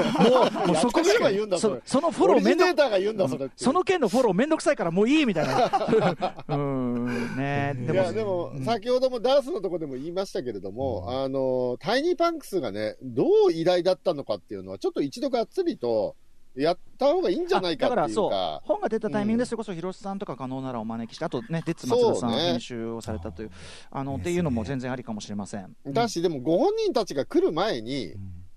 [0.63, 1.81] う、もうそこやってみれば言うんだ、それ。
[1.85, 3.37] そそのフォローオリジネーターが言うんだ、そ。
[3.55, 6.45] その件のフォローめんどくさいからもういいみたいな。
[6.47, 16.15] うんねでいや、でも、先ほどもダースのとこでも言いましたけれども、あの、タイニーパンクスがね、どう偉大だったのかっていうのは、ちょっと一度がっつりと、
[16.55, 18.61] やった方がいいんじゃないかっていうか。
[18.63, 23.51] 本が出たタイミングでそれこそ広瀬さんとか可能ならお招きしてあとねデッツ松田さん編集をされたという
[23.89, 25.75] あのっていうのも全然ありかもしれません。
[25.87, 28.13] だし、でもご本人たちが来る前に、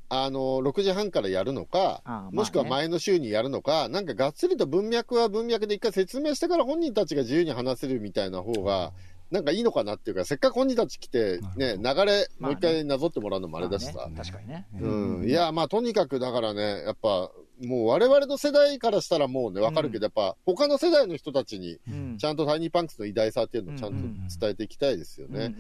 [0.09, 2.37] あの、6時半からやるのか、ね。
[2.37, 8.93] もしくは前の週にやるのか、なんかがっつりと文脈は文脈で一回説明してから本人たちが自由に話せるみたいな方が、
[9.31, 13.93] なんかいいのかなっていうか、せっかく本人たち来て、ね、流れ、もう一回なぞってもらうのもあれだしさ。
[13.97, 15.25] まあね確かにねうん。
[15.29, 17.31] いや、まあ、とにかくだからね、やっぱ、
[17.65, 22.19] もう我々の世代からしたらもうね、わかるけど、やっぱ、他の世代の人たちに、うん。
[22.19, 25.55] ちゃんとタイニーパンクスの偉大さっていうのをちゃんと伝えていきたいですよね。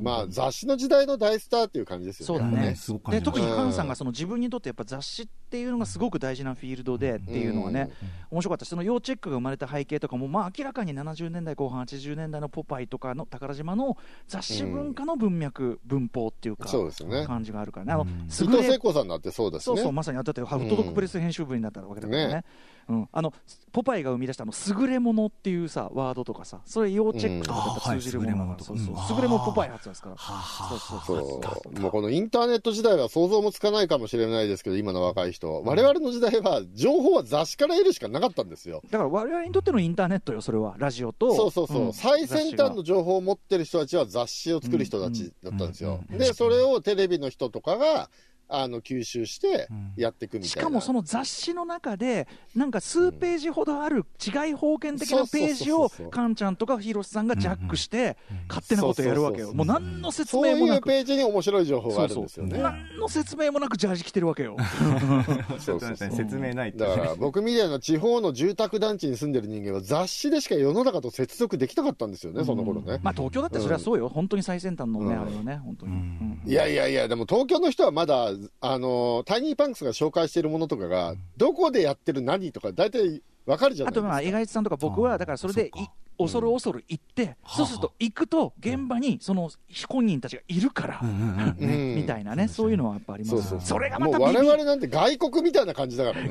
[0.00, 2.40] まあ、雑誌の時代の大スターっていう感じですよね。
[2.40, 2.74] そうだね。
[2.74, 7.90] すごく感で特に菅さんがその自分にとってやっぱ雑誌っていうのがすごく大事なフィールドでっていうのはね、
[8.30, 8.64] 面白かった。
[8.64, 17.24] しその要チェックが生まれた背景とかもまあ明らかに70年代後半80年代のポパイとかの宝島の雑誌文化の文脈、文法っていうかそうですね。
[17.26, 17.92] 感じがあるからね。
[17.92, 19.76] あの伊藤聖子さんだってそうですね。
[19.76, 20.18] そうそうまさに。
[20.18, 22.44] あだってハフトドッグプレス編集部になったわけだからね,、ね。
[22.88, 23.34] うん、あの
[23.70, 28.64] ポパイが生み出したあの優れものっていうさワードとかさそれ要チェックとか通じるものだ。
[28.64, 31.80] から、うん優れもポパイ発ですから、そうそうそう。
[31.80, 35.62] もうこのインターネット時代は想像もつかないかもしれないですけど、今の若い人。
[35.64, 38.82] 我々の時代は、情報は雑誌から得るしかなかったんですよ。
[38.90, 40.76] だから我々にとってのインターネットよそれは。
[40.78, 41.88] ラジオとそうそうそう。
[41.88, 41.92] ん。
[41.92, 46.00] 最先端の情報を持ってる人たちは雑誌を作る人たちだったんですよ。
[46.10, 48.10] で、それをテレビの人とかが、
[48.48, 56.04] あの吸収してやっていくみたいな、しかもその雑誌の中で、なんか数ページほどある違い封建的なページをそうそうそう。
[56.04, 58.16] そう、カンちゃんとか広瀬さんがジャックして、
[58.48, 60.48] 勝手なことやるわけよ、そうもう何の説そう。
[60.48, 62.58] いう明もなく、ページに面白い情報があるんですよね。
[62.58, 64.56] 何の説明もなくジャージ着てるわけよ。
[65.60, 66.10] そうそうそう。
[66.10, 66.78] 説明ないと。
[66.78, 72.98] だから僕みたいな地方の住宅団地に住んでる人間は雑誌でしか世の中と接続できなかったんですよね、その頃ね。
[73.02, 75.20] まあ東京だってそれはそうよ、本当に最先端のね、うん。
[75.20, 75.92] あれよね、本当に。
[75.92, 76.42] うん。
[76.46, 78.30] いやいやいや、でも東京の人はまだ、
[78.60, 84.00] あのタイニーパンクスが紹介しているものとかが、どこでやってる何とか、大体わかるじゃないですか。
[84.00, 85.70] あとまあ、江市さんとか僕は、だからそれでい
[86.18, 89.50] 恐る恐る行って、そうすると行くと、現場にその
[89.88, 93.36] 本人たちがいるから、うんみたいなね、そういうのはやっぱあります。
[93.36, 93.78] そうそうそう。
[93.78, 96.30] れがまもうたビビ我々なんて外国みたいな感じだからね。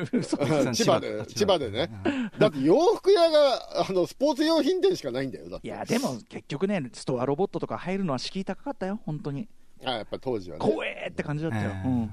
[0.22, 1.90] そう千葉で、千葉でね。
[2.38, 5.50] だって洋服屋が、あの、スポーツ用品店しかないんだよ。
[5.50, 5.68] だって。
[5.68, 9.46] いや、でも結局ね、ストアロボットとか入るのは敷居高かったよ、本当に。
[9.84, 10.64] あやっぱ当時はね。
[10.64, 12.10] 怖えって感じだったよ、えーうん、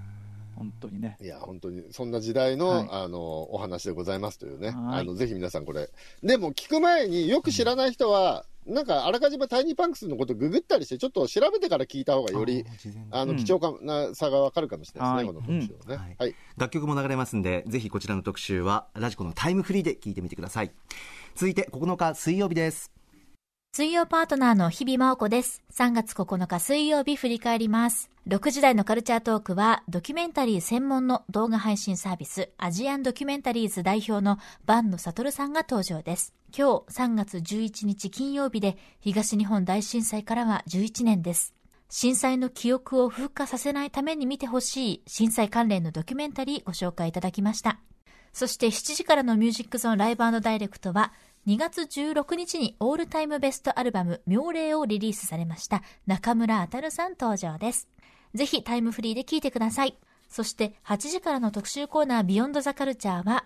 [0.56, 1.18] 本当にね。
[1.22, 4.70] いや、本当に、そんな時代の、はいあの、お話でございますというね。
[4.70, 5.90] はいあの、ぜひ皆さんこれ。
[6.24, 12.66] でも、聞く前によく知らない人は、なんか、あらかじめタイニーパンクスのことググったりして、ちょっと調べてから聞いた方がより、
[13.12, 16.04] あの、うん貴重かなさがわかるかもしれないですね、はいこの特集はね。
[16.04, 16.36] はいはい。
[16.58, 20.72] 楽曲も流れますんで、ぜひこちらの特集は、ラジコのタイムフリーで聞いてみてください。
[21.36, 22.95] 続いて9日水曜日です。
[23.78, 25.62] 水曜パートナーの日々真央子です。
[25.74, 28.10] 3月9日水曜日振り返ります。
[28.26, 36.34] 6時台のカルチャートークは、ドキュメンタリー専門の動画配信サービス、アジアンドキュメンタリーズ代表の坂野悟さんが登場です。
[36.58, 41.54] 今日3月11日金曜日で、東日本大震災からは11年です。
[41.90, 47.82] 震災の記憶を風化させないために見てほしい震災関連のドキュメンタリーご紹介いただきました。
[48.32, 51.14] そして7時からのミュージックゾーンライブダイレクトは、
[51.48, 57.88] 2月16日にオールタイムベストアルバム、妙齢をリリースされました中村あたるさん登場です。
[58.34, 59.96] ぜひタイムフリーで聴いてください。
[60.28, 63.46] そして8時からの特集コーナービヨンドザカルチャーは、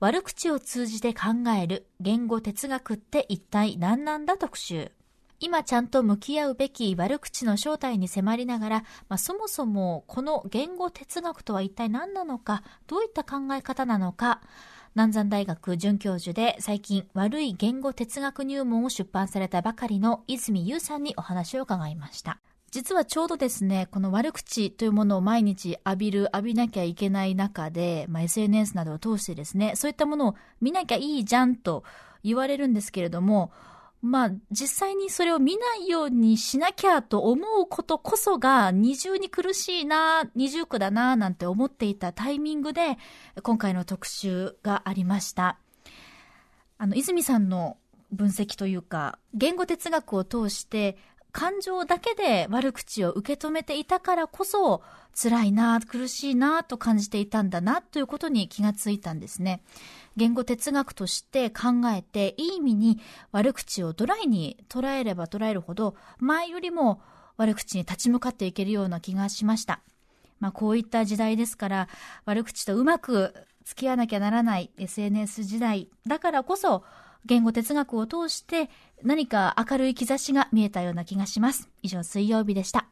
[0.00, 4.92] 悪口を通じて考える言語哲学って一体何なんだ特集。
[5.38, 14.40] 今ちゃんと向き合うべき悪口の正体に迫りながら、まあ、そもそもこの言語哲学とは一体何なのか、どういった考え方なのか、
[14.96, 22.40] 南山大学准教授で最近悪い言語哲学入門を出版されたばかりの泉優さんにお話を伺いました。
[22.70, 31.84] 実はちょうどですね、この悪口というものを毎日浴びる、浴びなきゃいけない中で、まあ、SNS などを通してですね、そういったものを見なきゃいいじゃんと
[32.24, 33.52] 言われるんですけれども、
[34.06, 42.98] まあ、実際にそれを見ないようにしなきゃと思うことこそが二重に苦しいな、二重苦だな、なんて思っていたタイミングで、
[43.42, 45.58] 今回の特集がありました。
[46.78, 47.78] あの、泉さんの
[48.12, 50.96] 分析というか、言語哲学を通して、
[51.32, 54.82] 感情だけで悪口を受け止めていたからこそ、
[55.20, 59.62] 辛いな、苦しいな、と感じていたんだな、ということに気がついたんですね。
[60.16, 63.00] 言語哲学として考えて、いい意味に
[63.32, 67.00] 悪口をドライに捉えれば捉えるほど、前よりも
[67.36, 69.80] 悪口に立ち向かっていけるような気がしました。
[70.40, 71.88] まあ、こういった時代ですから、
[72.24, 76.84] 悪口とうまく付き合わなきゃならない SNS 時代だからこそ、
[77.24, 78.70] 言語哲学を通して
[79.02, 81.68] 何か明るい兆しが見えたような気がします。
[81.82, 82.86] 以上、水曜日でした。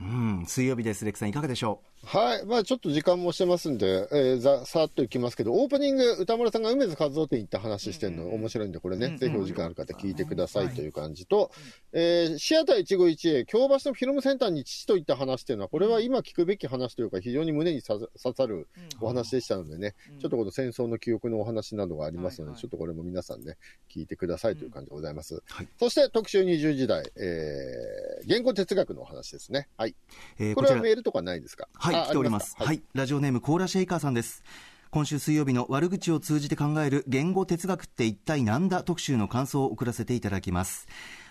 [0.00, 1.04] うん、水曜日です。
[1.04, 1.93] レクさんいかがでしょう？
[2.06, 2.44] はい。
[2.46, 11.50] まあちょっと時間もしてますんで、えー、ざ、さーっといきますけど、オープニング、歌村さんが梅津和夫店行った話してるの面白いんで、これね、ぜひお時間ある方聞いてくださいという感じと、
[11.92, 18.68] えー、シアター一期一会、京橋のフィルムセンターに父といった話っていうのは、これは今聞くべき話というか、非常に胸に刺刺さる
[19.00, 23.56] お話でしたのでね、ちょっとこの戦争の記憶のお話などがありますので、ちょっとこれも皆さんね、
[23.90, 25.42] 聞いてくださいという感じでございます。
[25.48, 25.68] はい。
[25.78, 29.68] そして特集20時代、えー、言語哲学のお話ですね。
[29.76, 29.90] はい。
[29.90, 29.94] う、
[30.38, 31.68] えーこれはメールとかないですか？
[31.74, 32.56] はい、あ来ております。
[32.58, 34.42] あはい、ラジオネームコーラシェイカーさんです。
[34.90, 38.82] 今週水曜日の悪口を通じて考える言語哲学って一体なんだ？
[38.82, 40.86] 特集の感想を送らせていただきます。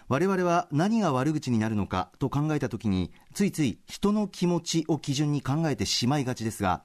[0.10, 6.84] 我々は何が悪口になるのかと考えたときに、ついつい人の気持ちを基準に考えてしまいがちですが、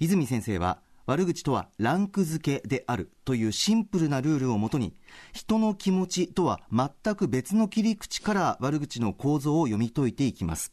[0.00, 4.96] 泉先生は悪口とはランク付けであるというシンプルなルールをもとに、
[5.32, 10.72] 人の気持ちとは全く別の切り口から悪口の構造を読み解いていきます。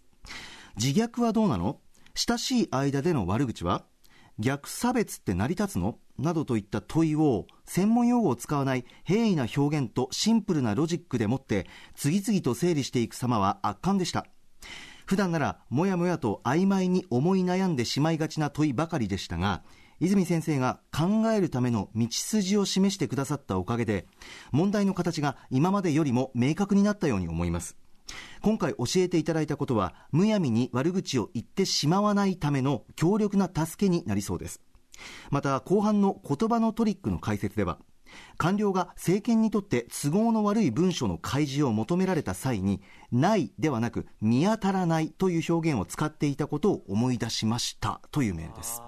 [0.75, 1.77] 自虐はどうなの？
[2.15, 3.85] 親しい間での悪口は
[4.37, 5.97] 逆差別って成り立つの？
[6.19, 14.27] などといった問いを専門用語を使わない平易な表現とシンプルなロジックでもって次々と整理していく様は圧巻でした。
[15.07, 19.63] 普段ならもやもやと曖昧に思い悩んでしまいがちな問いばかりでしたが
[19.99, 24.05] 泉先生が考えるための道筋を示してくださったおかげで
[24.51, 27.75] 問題の形が今までよりも明確になったように思います。
[28.41, 34.61] 今回教えていただいたことはむやみに悪口を言ってしまわないための強力な助けになりそうです。
[35.31, 37.79] また後半の言葉のトリックの解説では
[38.37, 42.81] 官僚が政権にとって都合の悪い文書の開示を求められた際に
[43.11, 48.81] ないではなく見当たらないという表現を使っていたことを思い出しましたというメールです。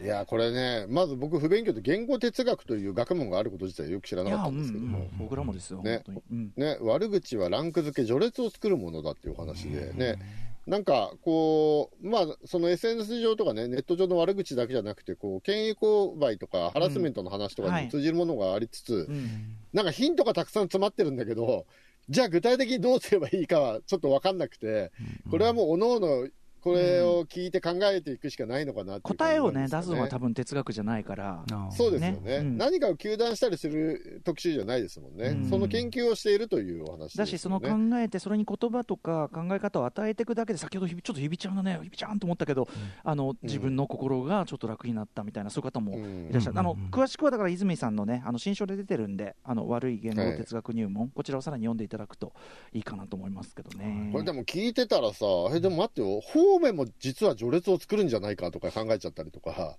[0.00, 0.04] い。
[0.04, 4.84] いや、これね、まず僕、不勉強で言語哲学という学問があること自体よく知らなかったんですけど。
[4.84, 6.02] も、僕らもですよ、ね。
[6.30, 6.52] うん。
[6.56, 10.18] ね、悪口はランク付け、序列を作るものだっていうお話で、ね、
[10.66, 17.82] なんかこう、まあ、その SNS 上とかね、ネット上の悪口だけじゃなくて、こう、権威勾配とか、ハラスメントの話とかはい。
[17.82, 19.56] にも通じるものがありつつ、うん。
[19.72, 21.66] なんかヒントがたくさん詰まってるんだけど、
[22.08, 24.90] じゃあ具体的にどうすればいいかはちょっとわかんなくて、
[25.30, 26.28] これはもう、おのおの、
[26.62, 31.44] これを聞いて考えていくしかないのかなっていう答えをね出すのは多分哲学じゃないから。
[31.70, 32.20] そうですよね。
[32.30, 32.36] ね。
[32.36, 32.58] うん。
[32.58, 35.48] 何かを糾弾したりする特集じゃないですもんね、うん。
[35.48, 37.30] その研究をしているというお話ですよね。
[37.32, 42.68] だし、その考えて、それに言葉とか考え方を与えていくだけで、先ほどひびちょっとひびちゃんだね、ひびちゃんと思ったけど、
[43.04, 46.28] あの自分の心がちょっと楽になったみたいな、そういう方もうん。
[46.30, 46.90] いらっしゃる、あのうん。
[46.90, 52.32] 詳しくはだから泉さんのね、あの新書で出てるんで、あの悪い言語哲学入門、こちらをさらに読んでいただくと
[52.72, 54.10] いいかなと思いますけどね。
[54.12, 56.20] これでも聞いてたらさ、え、でも待ってよ、
[56.52, 59.76] 方面も実は序列を作るんじゃないかとか考えちゃったりとか、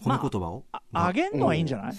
[0.00, 1.92] 褒め言葉を、ああげんのはいいんじゃない、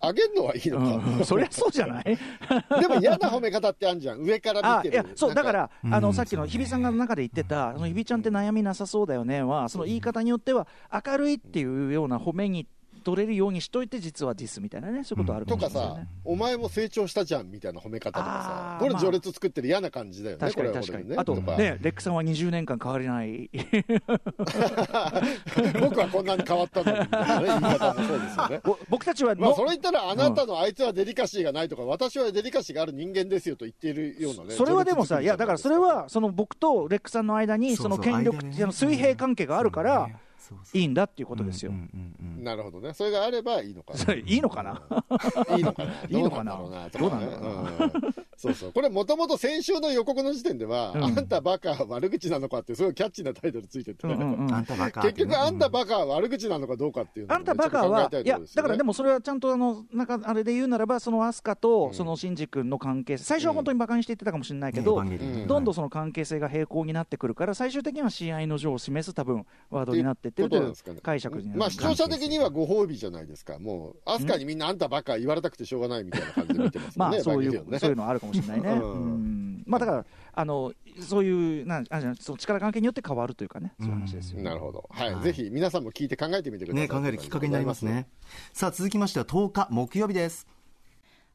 [0.00, 1.24] あげるのはいいのか、うん。
[1.24, 2.04] そりゃそうじゃない？
[2.80, 5.00] でも嫌な褒め方ってあるじゃん、上から見てる。
[5.00, 5.94] あいやそうだから、うん。
[5.94, 10.68] あのさっきの日比さんが中で言ってた、その日比ちゃんって悩みなさそうだよねは、その言い方によっては、
[11.06, 12.66] 明るいっていうような褒めに
[13.00, 21.16] 取れるようにしといて、実はディスみたいなね、そういうことあるかとかさもしれないね。、お前も成長したじゃんみたいな褒め方とかさ、これ序列作ってる嫌な感じだよね、確かにこれ確かに、ね。
[21.18, 23.50] あととかね、レックさんは20年間変わりない、
[25.80, 28.60] 僕はこんなに変わったのにみたいなね、言い方もそうですよね。
[28.64, 34.54] ぼ僕たちはまあ、のそれ言ったら、あなたのあいつはデリカシーがないとか、私はデリカシーがある人間ですよと言っているようなね。
[34.54, 38.54] それはでもさ、いや、だからそれは、その、の僕とレックさんの間に、その権力、ね。
[38.62, 40.08] あの水平関係があるから、
[40.74, 41.70] いいんだっていうことですよ。
[41.72, 41.76] うん。
[41.76, 42.44] うんうんうん。
[42.44, 42.92] なるほどね。
[42.94, 44.82] それがあればいいのかそれいいのかな？
[45.56, 45.92] いいのかな？
[46.08, 46.56] いいのかな？
[46.56, 47.92] どうなんだろうな、
[48.40, 48.72] そうそう。
[48.72, 51.04] これもともと先週の予告の時点では、うん。
[51.04, 54.64] あんたバカ悪口なのかって、すごいキャッチーなタイトルついてて、うんうんうん。
[55.02, 65.46] 結局あんたババカは悪口なのかどうかっていうのをねあんたバカは、いや、だからでも、もそれはちゃんとあの、なんかあれで言うならば、そのアスカとそのシンジ君の関係性、最初は本当にバカにして言ってたかもしれないけど、うん。
[65.46, 71.58] どんどんその関係性が平行になってくるから、最終的には試合の情を示す多分ワードになってってるという解釈になる。
[71.58, 73.58] まあ視聴者的にはご褒美じゃないですか。
[73.58, 76.94] もう、アスカにみんなあんたバカ言われたくてしょうがないみたいな感じで見てますね。
[76.96, 77.78] まあそういう、ね。
[77.78, 78.70] そういうのあるかもしれないね。
[78.70, 84.42] うんうんまあだから、あのそういうなんあじゃあその力関係によって変わるというかね、そういう話ですよ。
[84.42, 84.88] なるほど。
[84.90, 85.14] はい。
[85.14, 86.88] はいぜひ皆さんも聞いて考えてみてください。
[86.88, 88.08] ね、考えるきっかけになりますね。
[88.52, 90.46] さあ、続きましては10日木曜日です。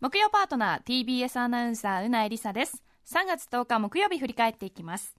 [0.02, 5.16] 木曜パートナー TBS アナウンサーうなえりさです3月10日木曜日振り返っていきます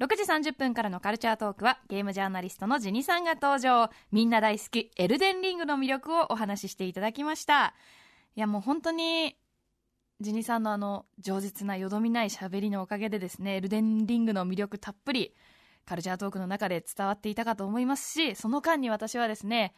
[0.00, 7.74] 6時30分からのカルチャートークはゲームジャーナリストのジニさんが登場みんな大好きエルデンリングの魅力をお話ししていただきました
[8.34, 9.36] いやもう本当に
[10.20, 15.32] ジニさんのあの上実なよどみない喋りのおかげでですねエルデンリングの魅力たっぷり
[15.86, 19.74] カルチャートークの中で伝わっていたかと思いますしその間に私はですね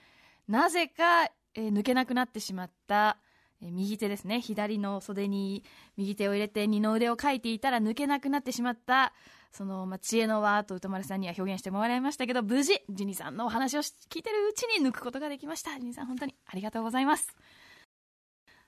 [0.49, 3.18] なぜか、えー抜けなくなってしまった
[3.62, 5.62] えー右手ですね左の袖に
[5.99, 9.12] 右手を入れて二の腕をかいていたら抜けなくなってしまった
[9.53, 15.78] その、まあ、知恵の輪と歌丸さんには表現してもらいましたけど無事ジニさんのお話を聞いてるうちに抜くことができました。
[15.78, 17.36] ジニさん本当にありがとうございます。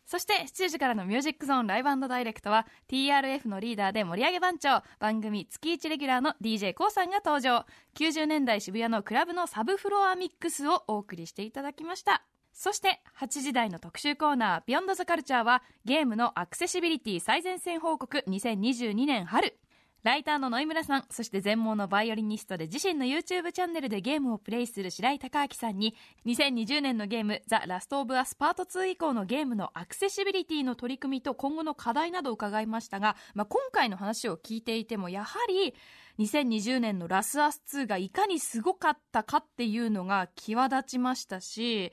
[0.05, 7.65] そして7時からの「ミュージックゾーンライブダイレクトは TRF のリーダーで盛り上げ番長番組月1レギュラーの d j k o さんが登場。
[7.95, 12.25] 90年代渋谷のクラブのサブフロアミックスをお送りしていただきました。
[12.53, 19.59] そして8時台の特集コーナー「Beyond The Culture はゲームのアクセシビリティ最前線報告2022年春。
[20.03, 25.95] ライターの野井村さんそして全盲のバイオリニストで自身の YouTube チャンネルでゲームをプレイする白井崇陽さんに
[26.27, 35.73] 2020年のゲーム「ザ・ラスト・オブ・アスパート2以降のゲームのアクセシビリティの取り組みと今後の課題などを伺いましたが、まあ、今回の話を聞いていてもやはり
[36.19, 41.93] 2020年のラスアス2がいかにすごかったかっていうのが際立ちましたし、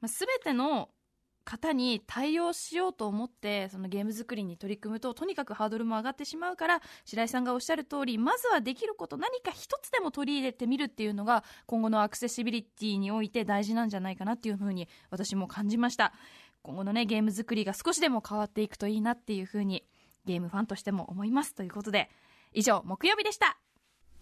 [0.00, 0.88] まあ、全ての
[1.44, 16.12] 方に対応しようと思ってそのゲーム作りに取り組むととにかくハードルも上がってしまうから白井さんがおっしゃる通りまずはできること何か一つでも取り入れてみるっていうのが今後のアクセシビリティにおいて大事なんじゃないかなっていうふうに私も感じました。
[16.62, 19.84] 今後のねゲーム作りが少しでも変わっていくといいなっていうふうに
[20.26, 22.10] ゲームファンとしても思いますということで
[22.52, 23.58] 以上木曜日でした。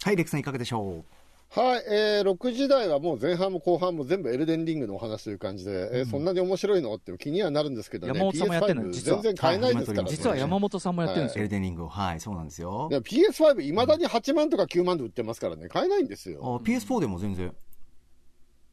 [0.04, 1.17] はい、レクさんいかがでしょう？
[1.50, 9.16] はい、えー、6時台はもう前半も後半も全部エルデンリングのお話という感じで、えーそんなに面白いのって気にはなるんですけどね、山本さんもやってるの？PS5 実は。
[9.16, 10.10] 全然買えないですからね。
[10.10, 11.88] 実は山本さんもやってるんですよ、エルデンリングを。
[11.88, 12.88] はいそうなんですよ。
[12.90, 16.60] でも PS5 いまだに8万とか9万で売ってますからね、買えないんですあよ。
[16.64, 17.54] PS4 でも全然。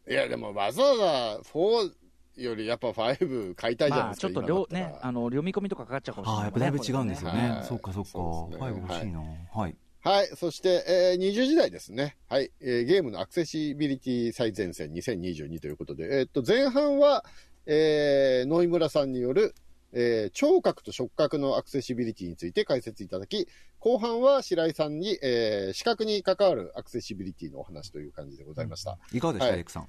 [0.10, 1.92] いや、でもわざわざ4
[2.38, 4.28] よりやっぱ5買いたいじゃないまあ、ですか。
[4.28, 4.80] ちょっと今だったら。
[4.82, 7.50] 両ね、あの読み込みとかかかっちゃうかもしれない、ああやっぱだいぶ違うんですよね。
[7.50, 7.64] はい。
[7.64, 8.10] そっかそっか。
[8.12, 8.62] そうね。
[8.62, 9.20] 5欲しいな。
[9.20, 9.76] はいはい。
[10.36, 12.16] そして、えー20時台ですね。
[12.30, 12.52] はい。
[12.62, 17.26] えーゲームのアクセシビリティ最前線2022ということで、えーっと、前半は、
[17.66, 19.56] えー、野井村さんによる、
[19.94, 23.48] えー聴覚と触覚のアクセシビリティについて解説いただき、
[23.80, 29.00] 後半は白井さんに、えー視覚に関わるアクセシビリティのお話という感じでございました。
[29.12, 29.88] いかがでした、はいエレクさん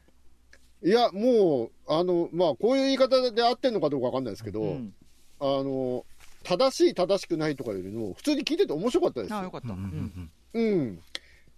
[0.82, 4.94] いや、もう、あの、まあ、こういう言い方で合ってんのかどうかわかんないですけど、うん
[5.40, 6.04] あの、
[6.46, 9.36] 正しい正しくないとかよりも、普通に聞いてて面白かったですよ。
[9.36, 11.02] ああよかった、うんうんうんうん。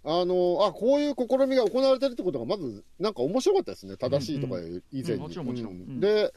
[0.05, 3.97] あの、あ、こういう試みが行われてるってことが、まず、なんか面白かったですね。
[3.97, 4.59] 正しいとか
[4.91, 5.13] 以前に。
[5.13, 6.33] うんもちろんもちろんううんで、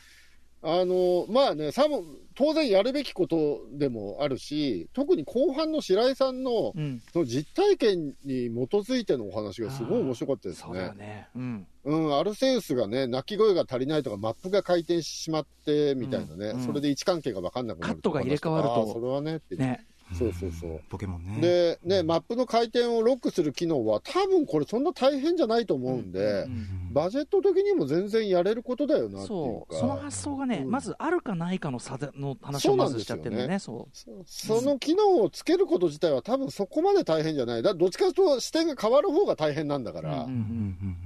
[0.64, 2.04] あの、まあね、さも、
[2.36, 7.02] 当然やるべきことでもあるし、特に後半の白井さんの、うん。
[7.12, 10.94] その実体験に基づいてのお話がすごい面白かったですね。
[10.96, 18.94] ね、うん、うん、アルセウスがね、鳴き声が足りないとか、マップが回転してしまって、みたいなね、うんそれで位置関係が分かんなくなるカットが入れ替わると。
[18.94, 19.56] それはねって。
[19.56, 19.86] ね
[20.18, 20.82] そうそうそう。
[20.90, 21.42] ポケモンね。
[21.42, 29.76] で、ね、マップの回転をロックする機能は、多分これそんな大変じゃないと思うんで、うんバジェット的にも全然やれることだよなっていうか。
[29.78, 30.72] その発想がね、うん。
[30.72, 37.64] まずあるかないかの差での話をまずしちゃってるね、そそその機能をつけること自体は多分そこまで大変じゃない。
[37.64, 40.28] だどっちかというと視点が変わる方が大変なんだから、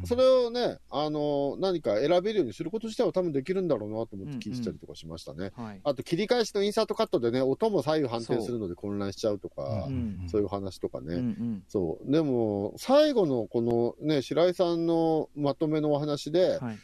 [0.05, 5.51] それをね、あの、何か選べるようにすること自体は多分できるんだろうなと思って聞いてたりとかしましたね。
[5.83, 10.25] あと切り返しのインサートカットでね、音も左右反転するので混乱しちゃうとか、うん。
[10.27, 11.15] そういう話とかね。
[11.15, 11.63] うんうん。
[11.67, 12.11] そう。
[12.11, 16.77] でも、最後のこのね、白井さんのまとめのお話で、はい。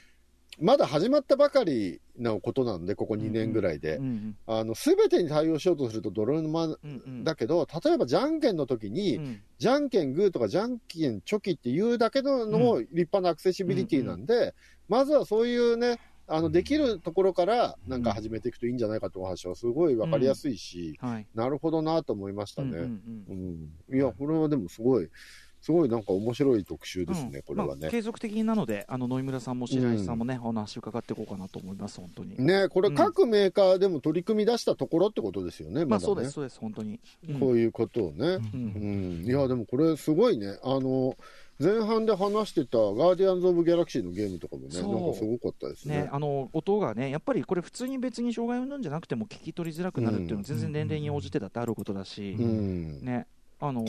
[0.59, 3.99] まだ始まったばかりのことなんで、ここ2年ぐらいで。
[4.45, 6.77] あの、すべてに対応しようとすると泥沼
[7.23, 9.41] だけど、例えばじゃんけんの時に、うん。
[9.57, 14.53] じゃんけんグーとかじゃんけんチョキっていうだけののも立派なアクセシビリティなんで、
[14.87, 15.99] まずはそういうね、
[16.31, 22.69] あの、できるところからなんか始めていくといいんじゃないかというお話はすごいわかりやすいし、はいなるほどなと思いましたね。
[22.69, 23.97] うんうんうんうん。
[23.97, 25.09] いや、これはでもすごい、
[25.61, 27.81] すごいなんか面白い特集ですね、うんこれはね。
[27.83, 32.35] まあ継続的なので、あの野井村さんも白石さんもね、お話伺っていこうかなと思います、本当に。
[32.43, 36.99] ねこれうん各メーカーでも取り組み出したところってことですよね、まあそうです、そうです、本当に。
[37.29, 38.27] うんこういうことをね。
[38.27, 39.25] ううんん。
[39.25, 40.57] いや、でもこれすごいね。
[40.63, 41.15] あの、
[41.61, 46.03] 前半で話してたガーディアンズ・オブ・ギャラクシーのゲームとかもね、なんかすごかったですね。
[46.03, 53.05] ね、 あの音がね、やっぱりこれ、普通に別に障害を生んじゃなくても聞き取りづらくなるっていうのは、全然年齢に応じてだってあることだし、うん。
[53.05, 53.27] ね、
[53.59, 53.85] あの。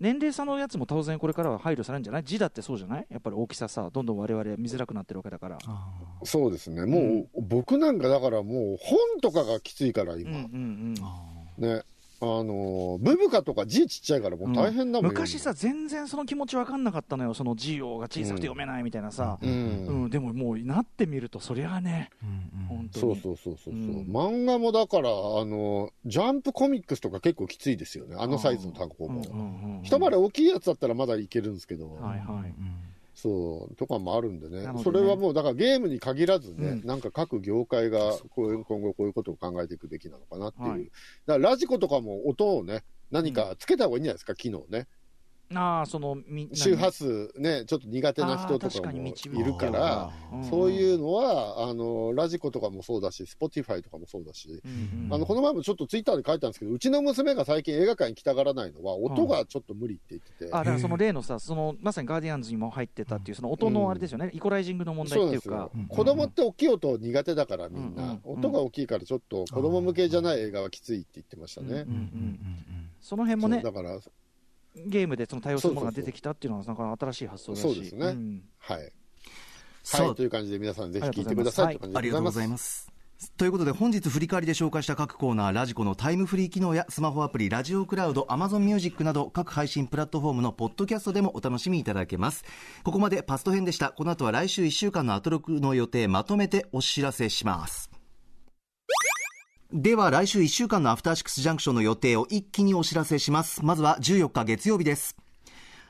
[0.00, 2.24] 年齢差のやつも当然これからは配慮されるんじゃない？
[2.24, 3.06] 字だってそうじゃない？
[3.10, 5.58] やっぱり大きささ、どんどん我々見づらくなってるわけだから。
[6.24, 6.84] そうですね。
[6.84, 10.38] もう、僕なんかだからもう本とかがきついからうんう今。
[10.40, 10.94] ん
[11.58, 11.82] ね。
[12.20, 15.10] あの、ブブカとか字ちっちゃいからもう大変だもん。
[15.10, 20.10] 昔さ、全然その気持ち分かんなかったのよ、その字をが小さくて読めないみたいなさ、ううんん。
[20.10, 22.10] でももうなってみると、そりゃあね、
[22.68, 23.16] 本当に。
[23.16, 28.16] そうそうそうそうそう、うん漫画もだから、あの、ジャンプコミックスとか結構きついですよね。
[28.18, 29.78] あのサイズの単行うんうん本。
[29.78, 31.92] うん一回り大きいやつだったらまだいけるんですけど。
[31.96, 32.54] はいはい。
[33.14, 34.66] そう、とかもあるんでね。
[34.66, 40.68] ねそれはもう、だからゲームに限らずね、うんなんか各業界がこう今後こういうことを考えていくべきなのかなっていう。
[40.68, 40.84] はい
[41.26, 44.88] だからラジコとかも音をね、何かつけた方がいいんじゃないですか、機能ね。
[45.56, 50.44] ああ、その、み周波数ね、ちょっと苦手な人とかもいるから、うん。
[50.44, 55.14] そういうのは、あの、ラジコとかもそうだし、スポティファイとかもそうだし、うんうん。
[55.14, 60.52] あの、この前もちょっとツイッターで書いたんですけど、うちの娘が最近映画館に来たがらないのは、音がちょっと無理って言ってて。
[60.52, 65.50] あだからその例のさ、そのまさにガーディアンズにも入ってたっていう、その音のあれですよね、イコライジングの問題そうっていうか。
[65.50, 65.84] なんですよ、。
[65.88, 71.68] 子供って大きい音苦手だからみんな、うんうん音が大きいからちょっと子供向けじゃない映画はきついって言ってましたね。
[71.68, 72.90] うんうんうん。
[73.00, 73.60] その辺もね。
[73.62, 73.98] そうだ、から、
[74.74, 78.12] ゲームでその対応するものが出てきたっていうのは、なんか新しい発想だし、そうですね。
[78.12, 78.42] ん。
[78.58, 78.92] はい。
[79.82, 80.06] さあ。
[80.06, 81.78] はい、という感じで皆さんぜひ聞いてください。
[81.94, 82.52] ありがとうございま。
[82.52, 82.94] ます。
[83.18, 83.32] す。
[83.36, 92.44] ということで本日振り返りで紹介した各コーナーラジコのタイムフリー機能やスマホアプリラジオクラウド Amazon ミュージックなど各配信プラットフォームのポッドキャストでもお楽しみいただけます。
[92.82, 93.90] ここまでパスト編でした。
[93.90, 97.93] この後は来週1週間のアトロクの予定まとめてお知らせします
[99.76, 103.64] では来週1週間のアフターシックスジャンクションの予定を一気にお知らせします。
[103.64, 105.16] まずは14日月曜日です。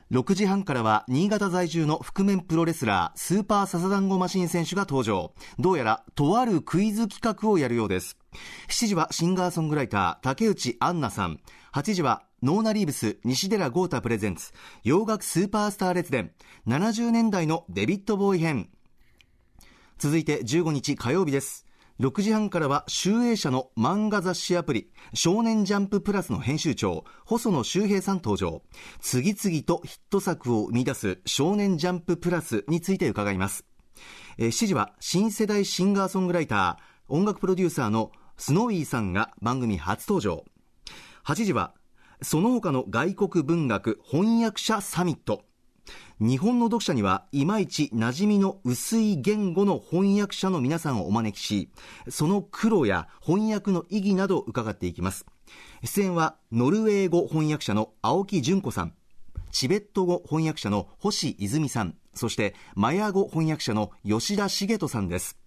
[0.09, 5.33] 6時半からは新潟在住の覆面プロレスラースーパーササダンゴマシン選手が登場。
[5.59, 8.17] どうやらとあるクイズ企画をやるようです。
[8.69, 11.39] 7時はシンガーソングライター竹内アンナさん。
[11.75, 14.51] 8時はノーナリーブス西寺郷太 presents。
[14.83, 16.31] 洋楽スーパースター列伝。
[16.65, 18.69] 70年代のデヴィッド・ボウイ編。
[19.99, 21.64] 続いて15日火曜日です。
[21.99, 28.63] 6時半からは集英社の漫画雑誌アプリ少年ジャンププラスの編集長細野修平さん登場。
[28.99, 33.65] 次々とヒット作を生み出す少年ジャンププラスについて伺います。
[34.39, 40.43] 7時は新世代シンガーソングライター音楽プロデューサーのスノーイーさんが番組初登場。
[41.25, 41.75] 8時は
[42.21, 45.45] その他の外国文学翻訳者サミット。
[46.19, 51.69] 日本の読者にはいまいち馴染みの薄い言語の翻訳者の皆さんをお招きし
[52.09, 55.25] その苦労や翻訳の意義などを伺っていきます。
[55.83, 58.93] 出演はノルウェー語翻訳者の青木純子さん
[59.51, 65.37] チベット語翻訳者の星泉さんそしてマヤ語翻訳者の吉田茂人さんです。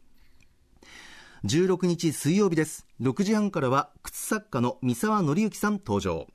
[1.44, 2.86] 16日水曜日です。
[3.00, 6.26] 6時半からは靴作家の三沢紀之さん登場。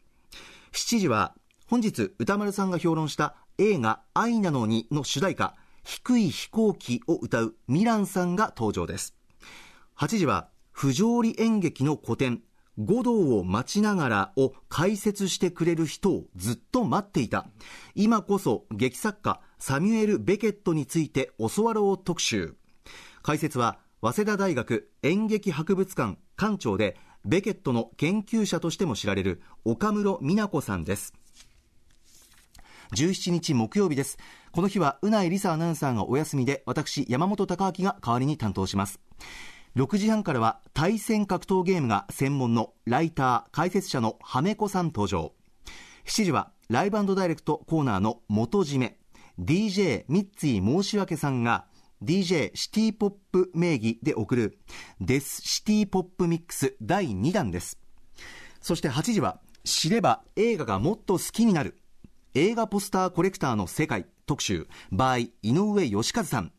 [0.71, 1.35] 7時は
[1.67, 9.15] 本日歌丸さんが評論した映画「愛なのに」の主題歌「低い飛行機」を歌うミランさんが登場です。
[9.97, 12.41] 8時は不条理演劇の古典
[12.79, 17.47] 五道を待ちながらを解説してくれる人をずっと待っていた。
[17.93, 22.55] 今こそ劇作家サミュエル・ベケットについて教わろう特集。
[23.21, 31.13] 解説は早稲田大学演劇博物館館長でベケットの研究者としても知られる岡室美奈子さんです。
[32.93, 34.17] 17日木曜日です。
[34.51, 38.99] この日はうないりさアナウンサーがお休みで私山本貴明が代わりに担当します。
[39.75, 45.33] 6時半からは対戦格闘ゲームが専門のライター解説者のはめこさん登場。
[46.05, 48.97] 7時はライブダイレクトコーナーの元締め
[49.39, 51.65] DJ ミッツィ申し訳さんが
[52.03, 54.59] DJ シティポップ名義で送る
[55.01, 57.79] デスシティポップミックス第2弾です。
[58.61, 61.79] そして8時は知れば映画がもっと好きになる
[62.35, 66.51] 映画ポスターコレクターの世界特集 by 井上義和さん。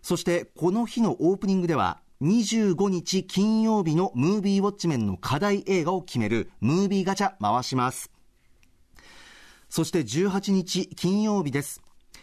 [0.00, 8.12] そしてこの日のオープニングでは25日金曜日のムービーウォッチメンの課題映画を決めるムービーガチャ回します。
[9.68, 11.82] そして18日金曜日です。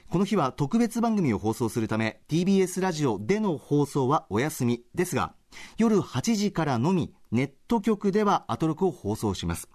[0.09, 5.33] この日は特別番組を放送するため TBS ラジオでの放送はお休みですが
[5.77, 9.67] 夜8時からのみネット局ではアトロクを放送します。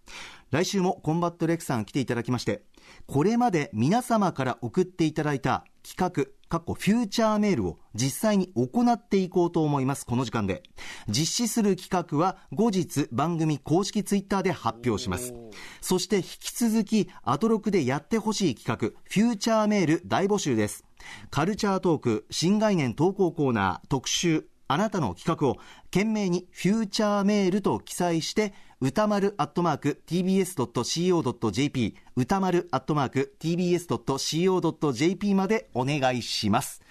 [0.50, 2.62] 来週もコンバット REC さん来ていただきまして
[3.06, 10.06] これまで皆様から送っていただいた企画かっこフューチャーメールを実際に行っていこうと思います。
[10.06, 10.62] この時間で。
[11.08, 15.34] 実施する企画は後日番組公式ツイッターで発表します。
[15.80, 20.84] そして引き続きアトロクでやってほしい企画フューチャーメール大募集です。
[21.30, 25.56] カルチャートーク新概念投稿コーナー特集あなたの企画を
[25.92, 28.54] 懸命にフューチャーメールと記載して
[28.84, 36.82] 歌丸アットマーク tbs.co.jp 歌丸アットマーク tbs.co.jp までお願いします。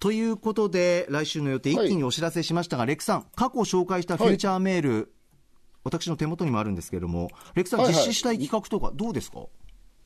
[0.00, 5.12] ということで来週の予定一気にお知らせしましたが、レックさん過去紹介したフューチャーメール、
[5.84, 8.02] 私の手元にもあるんですけれどもレックさんはいはい。
[8.02, 9.40] 実施したい企画とかどうですか、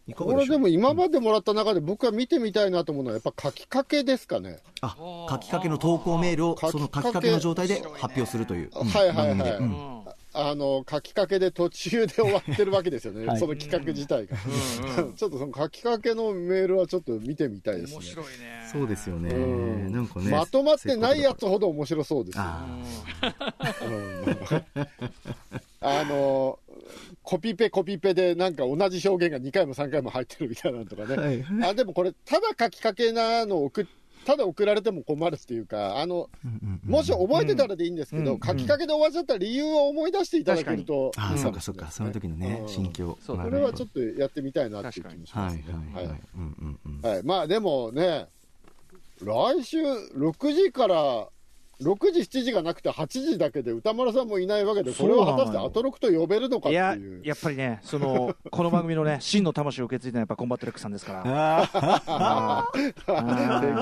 [0.08, 4.58] いかがこれでも今までもらった中で僕は見てみたいなと思うのは、やっぱ書きかけですかね。
[4.80, 4.96] あ
[5.30, 9.30] 書きかけの投稿メールをその書きかけの状態で発表するという、うんはいはい。
[9.30, 9.99] うん
[10.32, 13.26] あの、書きかけで途中で終わってるわけですよね。
[13.26, 14.36] はいその企画自体が。
[15.16, 17.96] ちょっとその書きかけのメールはちょっと見てみたいですね。
[17.96, 19.36] 面白いねそうですよね、う
[19.88, 22.44] んなんかねまとまってないやつほど面白そうですよ。
[22.44, 22.78] あ
[23.82, 24.64] うん
[25.82, 26.58] あの、
[27.22, 31.16] コピペコピペでなんか同じ表現が2回も3回も入ってるみたいなのとかね。
[31.16, 33.86] はいあでもこれ、ただ書きかけなのを送っ
[34.24, 36.28] ただ送られても困るっていうか、あの、
[36.84, 41.12] もし覚えてたらでいいんですけど、うん書きかけで終わっちゃった理由を思い出していただけると。
[41.16, 41.90] ああ、いいそうかそうか。
[41.90, 42.68] その時のねうん。
[42.68, 45.64] 心境それはちょっとやってみたいなっていう気もしはいますね。
[45.94, 46.06] はい。
[46.06, 46.20] はい。
[46.34, 47.10] うんうんうん。
[47.10, 48.28] はい、まあでもね、
[49.22, 51.28] 来週6時から、
[51.80, 57.20] 6時、7時がなくて8時だけで宇多丸さんもいないわけで、これは果たしてアトロクと呼べるのかっていやいう。
[57.24, 62.70] やっぱりねそのこの番組のね 真の魂を受け継いだのはやっぱコンバット REC さんですから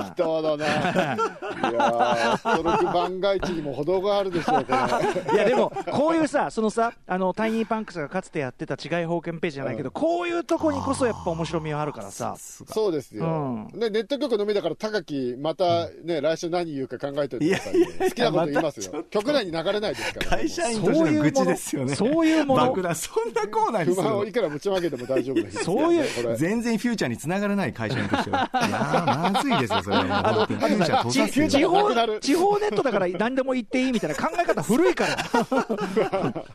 [0.09, 0.67] 適当だな。
[0.69, 4.79] いやー、アトロク番外地にも程があるでしょう、これ。
[5.35, 13.25] いやでも、こういうさ、そのさ、あのタイニーパンクスがかつてやってた治外法権ページじゃないけど、こういうとこにこそやっぱ面白みはあるからさ、そうですよ。
[13.73, 17.88] うんで、ネット局のみだから、高木、またね、来週何言うか考えておいてください。
[17.99, 19.05] 好きなこと言いますよ。
[19.11, 20.27] 局内に流れないですから。
[20.39, 21.95] 会社員としての愚痴ですよね。
[21.95, 26.01] そういうもの爆弾、そんなコーナーに不満をいくらぶちまけても大丈夫です そうい
[26.33, 28.51] う全然フューチャーにつながらない会社員としては。
[28.55, 29.97] いやーまずいですよ、それ。
[29.97, 35.25] フューチャー地方地方ネットだから何でも言っていいみたいな考え方古いから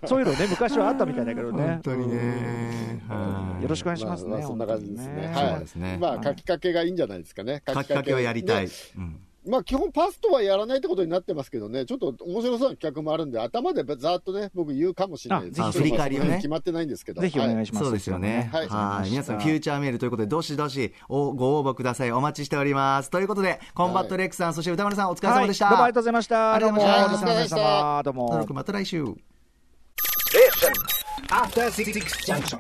[0.08, 3.02] そういうのね昔はあったみたいだけどね本当にね。
[3.08, 5.32] はいよろしくお願いしますね、そんな感じですね。
[5.34, 7.64] 本当にそうですねまあ、書きかけがいいんじゃないですかね。
[7.68, 8.74] 書きかけはやりたいで。
[8.98, 17.22] うんまあ、基本パスとはやらないってことになってますけどね、ちょっと面白そうな企画もあるんで、頭でざーっとね、僕言うかもしれないですあぜひ振り返りをね決まってないんですけど。
[17.22, 18.50] ぜひお願はいいします、そうですよね。
[18.52, 19.10] はいはい。
[19.10, 22.12] 皆さん、フューチャーメールということで、どしどしおご応募ください。
[22.12, 23.10] お待ちしております。
[23.10, 25.66] ということで、コンバット REC さん、そして宇多丸さん、お疲れ様でした。
[25.66, 29.04] はい、どうもありがとうございましたありがとうございましたどうもアトロクまた来週。
[31.30, 31.92] After Six
[32.26, 32.60] Junction.